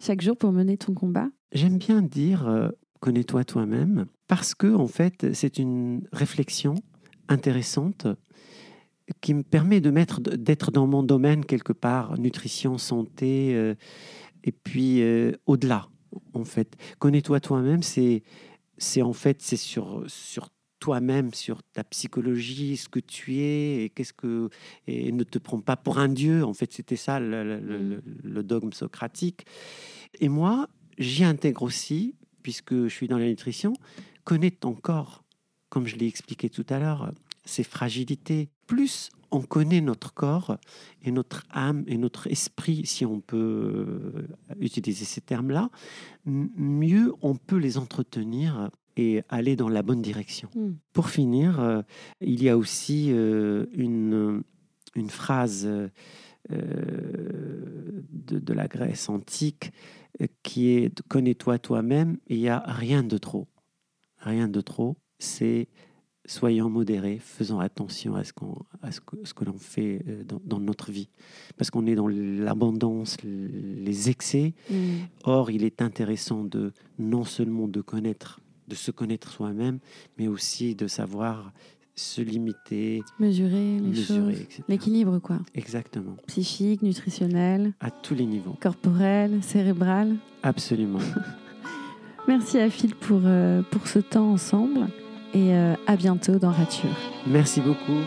chaque 0.01 0.21
jour 0.21 0.37
pour 0.37 0.53
mener 0.53 0.77
ton 0.77 0.95
combat? 0.95 1.29
J'aime 1.53 1.79
bien 1.79 2.03
dire 2.03 2.47
euh, 2.47 2.69
connais-toi 3.01 3.45
toi-même 3.45 4.07
parce 4.27 4.55
que 4.55 4.75
en 4.75 4.87
fait, 4.87 5.33
c'est 5.33 5.59
une 5.59 6.03
réflexion 6.13 6.75
intéressante 7.29 8.07
qui 9.23 9.33
me 9.33 9.43
permet 9.43 9.81
de 9.81 9.91
mettre 9.91 10.21
d'être 10.21 10.71
dans 10.71 10.87
mon 10.87 11.03
domaine 11.03 11.45
quelque 11.45 11.73
part 11.73 12.19
nutrition, 12.19 12.77
santé 12.77 13.55
euh, 13.55 13.75
et 14.45 14.53
puis 14.53 15.01
euh, 15.03 15.33
au-delà 15.47 15.89
en 16.35 16.45
fait. 16.45 16.77
Connais-toi 16.99 17.41
toi-même, 17.41 17.83
c'est 17.83 18.23
c'est 18.77 19.03
en 19.03 19.15
fait 19.15 19.41
c'est 19.41 19.57
sur 19.57 20.05
sur 20.07 20.51
toi-même, 20.81 21.35
sur 21.35 21.63
ta 21.73 21.83
psychologie, 21.83 22.77
ce 22.77 22.89
que 22.89 23.01
tu 23.01 23.39
es 23.39 23.85
et 23.85 23.91
qu'est-ce 23.91 24.13
que 24.13 24.49
et 24.87 25.11
ne 25.11 25.25
te 25.25 25.39
prends 25.39 25.61
pas 25.61 25.77
pour 25.77 25.99
un 25.99 26.09
dieu. 26.09 26.45
En 26.45 26.53
fait, 26.55 26.73
c'était 26.73 26.95
ça 26.97 27.19
le- 27.19 27.43
le- 27.43 27.59
le- 27.61 28.03
le 28.23 28.43
dogme 28.45 28.73
socratique. 28.73 29.45
Et 30.21 30.29
moi, 30.29 30.69
j'y 30.99 31.25
intègre 31.25 31.63
aussi, 31.63 32.15
puisque 32.43 32.75
je 32.75 32.89
suis 32.89 33.09
dans 33.09 33.19
la 33.19 33.27
nutrition, 33.27 33.75
connaître 34.25 34.59
ton 34.61 34.75
corps. 34.75 35.25
Comme 35.69 35.87
je 35.87 35.97
l'ai 35.97 36.07
expliqué 36.07 36.49
tout 36.49 36.67
à 36.69 36.79
l'heure, 36.79 37.13
ses 37.45 37.65
fragilités. 37.65 38.49
Plus 38.67 39.11
on 39.31 39.43
connaît 39.43 39.81
notre 39.81 40.15
corps 40.15 40.59
et 41.03 41.11
notre 41.11 41.45
âme 41.51 41.85
et 41.87 41.99
notre 41.99 42.27
esprit, 42.29 42.87
si 42.87 43.05
on 43.05 43.21
peut 43.21 43.37
euh, 43.37 44.29
utiliser 44.59 45.05
ces 45.05 45.21
termes-là, 45.21 45.71
mieux 46.25 47.15
on 47.21 47.35
peut 47.37 47.59
les 47.59 47.77
entretenir 47.77 48.71
et 48.97 49.23
aller 49.29 49.57
dans 49.57 49.69
la 49.69 49.83
bonne 49.83 50.03
direction. 50.03 50.49
Mm. 50.55 50.73
Pour 50.93 51.09
finir, 51.09 51.61
euh, 51.61 51.83
il 52.21 52.43
y 52.43 52.49
a 52.49 52.57
aussi 52.57 53.09
euh, 53.11 53.67
une, 53.73 54.43
une 54.95 55.11
phrase 55.11 55.67
euh, 55.67 55.89
de, 56.51 58.39
de 58.39 58.53
la 58.53 58.67
Grèce 58.67 59.09
antique 59.09 59.73
qui 60.43 60.71
est 60.71 61.03
Connais-toi 61.09 61.59
toi-même, 61.59 62.19
il 62.27 62.39
n'y 62.39 62.49
a 62.49 62.63
rien 62.67 63.03
de 63.03 63.19
trop. 63.19 63.49
Rien 64.19 64.49
de 64.49 64.61
trop, 64.61 64.97
c'est 65.19 65.69
soyons 66.29 66.69
modérés, 66.69 67.19
faisons 67.19 67.59
attention 67.59 68.15
à 68.15 68.23
ce, 68.23 68.33
qu'on, 68.33 68.63
à 68.83 68.93
ce 68.93 69.01
que, 69.01 69.17
ce 69.25 69.33
que 69.33 69.45
l'on 69.45 69.59
fait 69.59 70.03
euh, 70.07 70.23
dans, 70.25 70.41
dans 70.45 70.61
notre 70.61 70.93
vie. 70.93 71.09
Parce 71.57 71.71
qu'on 71.71 71.87
est 71.87 71.95
dans 71.95 72.07
l'abondance, 72.09 73.17
les 73.25 74.11
excès. 74.11 74.55
Mm. 74.71 74.77
Or, 75.25 75.51
il 75.51 75.65
est 75.65 75.81
intéressant 75.81 76.45
de 76.45 76.73
non 76.99 77.25
seulement 77.25 77.67
de 77.67 77.81
connaître, 77.81 78.41
de 78.69 78.75
se 78.75 78.91
connaître 78.91 79.31
soi-même, 79.31 79.79
mais 80.19 80.29
aussi 80.29 80.75
de 80.75 80.87
savoir 80.87 81.53
se 81.99 82.21
limiter, 82.23 83.03
Mesurer 83.19 83.79
les 83.81 83.81
mesurer, 83.81 84.35
choses. 84.35 84.65
L'équilibre, 84.69 85.19
quoi. 85.19 85.39
Exactement, 85.55 86.17
Psychique, 86.27 86.83
nutritionnel, 86.83 87.73
à 87.81 87.91
tous 87.91 88.15
les 88.15 88.25
niveaux. 88.27 88.57
corporel, 88.61 89.43
cérébral. 89.43 90.17
Absolument. 90.43 91.01
Merci 92.29 92.59
à 92.59 92.69
Phil 92.71 92.95
pour, 92.95 93.21
euh, 93.25 93.63
pour 93.71 93.87
ce 93.89 93.99
temps 93.99 94.31
ensemble 94.33 94.87
et 95.35 95.55
euh, 95.55 95.75
à 95.87 95.97
bientôt 95.97 96.39
dans 96.39 96.51
Rature. 96.51 96.95
Merci 97.27 97.61
beaucoup. 97.61 98.01